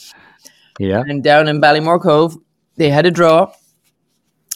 Yeah. 0.78 1.02
And 1.06 1.22
down 1.22 1.48
in 1.48 1.60
Ballymore 1.60 2.00
Cobh, 2.00 2.36
they 2.76 2.88
had 2.90 3.06
a 3.06 3.10
draw 3.10 3.52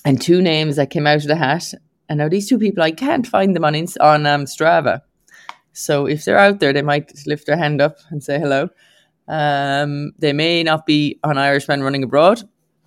and 0.04 0.20
two 0.20 0.40
names 0.42 0.76
that 0.76 0.90
came 0.90 1.06
out 1.06 1.16
of 1.18 1.26
the 1.28 1.36
hat. 1.36 1.74
And 2.08 2.18
now 2.18 2.28
these 2.28 2.48
two 2.48 2.58
people, 2.58 2.82
I 2.82 2.92
can't 2.92 3.26
find 3.26 3.54
them 3.54 3.64
on 3.64 3.74
Inst- 3.74 3.98
on 4.00 4.26
um, 4.26 4.44
Strava. 4.44 5.02
So 5.72 6.06
if 6.06 6.24
they're 6.24 6.38
out 6.38 6.60
there, 6.60 6.72
they 6.72 6.82
might 6.82 7.12
lift 7.26 7.46
their 7.46 7.56
hand 7.56 7.80
up 7.80 7.98
and 8.10 8.22
say 8.22 8.38
hello. 8.38 8.68
Um, 9.28 10.12
they 10.18 10.32
may 10.32 10.62
not 10.62 10.86
be 10.86 11.18
on 11.22 11.36
Irishman 11.36 11.82
Running 11.82 12.02
Abroad, 12.02 12.42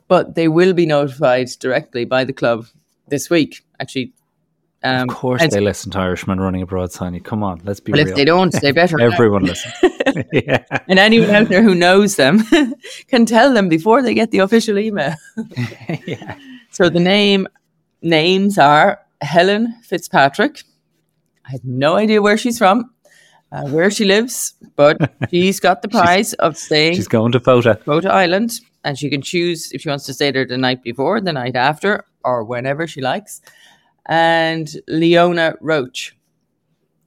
but 0.07 0.35
they 0.35 0.47
will 0.47 0.73
be 0.73 0.85
notified 0.85 1.47
directly 1.59 2.03
by 2.03 2.23
the 2.23 2.33
club 2.33 2.65
this 3.07 3.29
week. 3.29 3.63
Actually, 3.79 4.13
um, 4.83 5.09
of 5.09 5.15
course, 5.15 5.47
they 5.47 5.59
listen 5.59 5.91
to 5.91 5.99
Irishman 5.99 6.39
Running 6.39 6.63
Abroad, 6.63 6.91
Sonny. 6.91 7.19
Come 7.19 7.43
on, 7.43 7.61
let's 7.63 7.79
be 7.79 7.91
well, 7.91 8.01
real. 8.01 8.09
if 8.09 8.15
they 8.15 8.25
don't, 8.25 8.51
they 8.61 8.71
better. 8.71 8.99
Everyone 8.99 9.43
listens. 9.43 9.75
yeah. 10.33 10.63
and 10.87 10.97
anyone 10.97 11.29
out 11.29 11.49
there 11.49 11.61
who 11.61 11.75
knows 11.75 12.15
them 12.15 12.43
can 13.07 13.27
tell 13.27 13.53
them 13.53 13.69
before 13.69 14.01
they 14.01 14.15
get 14.15 14.31
the 14.31 14.39
official 14.39 14.79
email. 14.79 15.13
yeah. 16.07 16.35
So 16.71 16.89
the 16.89 16.99
name 16.99 17.47
names 18.01 18.57
are 18.57 18.99
Helen 19.21 19.75
Fitzpatrick. 19.83 20.63
I 21.45 21.51
have 21.51 21.65
no 21.65 21.95
idea 21.95 22.21
where 22.21 22.37
she's 22.37 22.57
from, 22.57 22.91
uh, 23.51 23.67
where 23.69 23.91
she 23.91 24.05
lives, 24.05 24.53
but 24.75 24.97
she's 25.29 25.59
got 25.59 25.81
the 25.81 25.89
prize 25.89 26.33
of 26.33 26.57
staying 26.57 26.95
She's 26.95 27.07
going 27.07 27.31
to 27.33 27.39
Fota. 27.39 27.81
Fota 27.83 28.09
Island, 28.09 28.59
and 28.83 28.97
she 28.97 29.09
can 29.09 29.21
choose 29.21 29.71
if 29.71 29.81
she 29.81 29.89
wants 29.89 30.05
to 30.05 30.13
stay 30.13 30.31
there 30.31 30.45
the 30.45 30.57
night 30.57 30.83
before, 30.83 31.21
the 31.21 31.33
night 31.33 31.55
after, 31.55 32.05
or 32.23 32.43
whenever 32.43 32.87
she 32.87 33.01
likes. 33.01 33.41
And 34.05 34.69
Leona 34.87 35.55
Roach. 35.61 36.15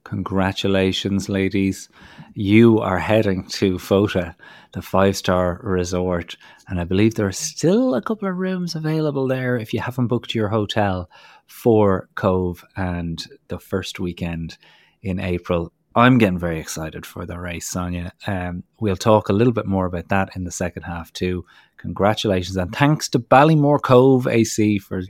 Congratulations, 0.03 1.29
ladies. 1.29 1.89
You 2.35 2.79
are 2.79 2.99
heading 2.99 3.47
to 3.47 3.75
Fota, 3.75 4.35
the 4.73 4.81
five 4.81 5.17
star 5.17 5.59
resort. 5.63 6.37
And 6.67 6.79
I 6.79 6.83
believe 6.83 7.15
there 7.15 7.27
are 7.27 7.31
still 7.31 7.95
a 7.95 8.01
couple 8.01 8.27
of 8.27 8.37
rooms 8.37 8.75
available 8.75 9.27
there 9.27 9.57
if 9.57 9.73
you 9.73 9.79
haven't 9.79 10.07
booked 10.07 10.35
your 10.35 10.49
hotel 10.49 11.09
for 11.47 12.09
Cobh 12.15 12.63
and 12.75 13.23
the 13.47 13.59
first 13.59 13.99
weekend 13.99 14.57
in 15.01 15.19
April. 15.19 15.71
I'm 15.95 16.17
getting 16.17 16.37
very 16.37 16.59
excited 16.59 17.05
for 17.05 17.25
the 17.25 17.39
race, 17.39 17.67
Sonia. 17.67 18.11
Um, 18.27 18.63
we'll 18.81 18.97
talk 18.97 19.29
a 19.29 19.33
little 19.33 19.53
bit 19.53 19.65
more 19.65 19.85
about 19.85 20.09
that 20.09 20.35
in 20.35 20.43
the 20.43 20.51
second 20.51 20.83
half 20.83 21.13
too. 21.13 21.45
Congratulations 21.77 22.57
and 22.57 22.75
thanks 22.75 23.07
to 23.09 23.19
Ballymore 23.19 23.81
Cobh 23.81 24.27
AC 24.27 24.79
for 24.79 25.03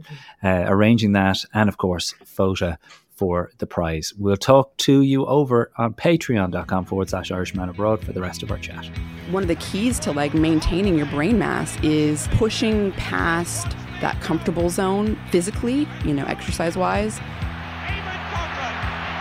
uh, 0.43 0.65
arranging 0.67 1.13
that, 1.13 1.43
and 1.53 1.69
of 1.69 1.77
course, 1.77 2.13
Fota 2.23 2.77
for 3.15 3.49
the 3.59 3.65
prize. 3.65 4.13
We'll 4.17 4.37
talk 4.37 4.75
to 4.77 5.01
you 5.01 5.25
over 5.25 5.71
on 5.77 5.93
patreon.com 5.93 6.85
forward 6.85 7.09
slash 7.09 7.31
Irishman 7.31 7.69
Abroad 7.69 8.03
for 8.03 8.11
the 8.11 8.21
rest 8.21 8.43
of 8.43 8.51
our 8.51 8.57
chat. 8.57 8.85
One 9.31 9.41
of 9.41 9.47
the 9.47 9.55
keys 9.55 9.99
to 9.99 10.11
like 10.11 10.33
maintaining 10.33 10.97
your 10.97 11.07
brain 11.07 11.39
mass 11.39 11.77
is 11.81 12.27
pushing 12.33 12.91
past 12.93 13.75
that 14.05 14.21
comfortable 14.21 14.69
zone 14.69 15.17
physically, 15.31 15.87
you 16.05 16.13
know, 16.13 16.25
exercise 16.25 16.77
wise. 16.77 17.17
Eamonn 17.17 18.21
Coghlan 18.29 18.75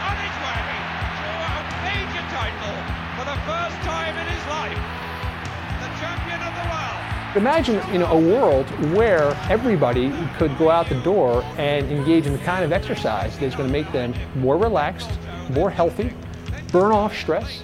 on 0.05 0.17
his 0.21 0.37
way 0.45 0.61
to 1.21 1.29
a 1.41 1.65
major 1.89 2.25
title 2.29 2.77
for 3.17 3.25
the 3.25 3.39
first 3.49 3.77
time 3.81 4.15
in 4.15 4.27
his 4.29 4.45
life. 4.47 4.77
The 5.81 5.91
champion 6.05 6.41
of 6.45 6.53
the 6.61 6.67
world. 6.69 7.01
Imagine 7.35 7.95
you 7.95 7.99
know 8.01 8.13
a 8.13 8.21
world 8.21 8.69
where 8.95 9.35
everybody 9.49 10.13
could 10.37 10.55
go 10.59 10.69
out 10.69 10.91
the 10.91 11.01
door 11.01 11.43
and 11.57 11.91
engage 11.91 12.27
in 12.27 12.35
the 12.35 12.45
kind 12.45 12.63
of 12.63 12.71
exercise 12.71 13.39
that's 13.39 13.57
going 13.57 13.67
to 13.67 13.73
make 13.73 13.91
them 13.91 14.13
more 14.35 14.59
relaxed, 14.59 15.19
more 15.49 15.71
healthy, 15.71 16.13
burn 16.73 16.93
off 16.93 17.17
stress, 17.17 17.63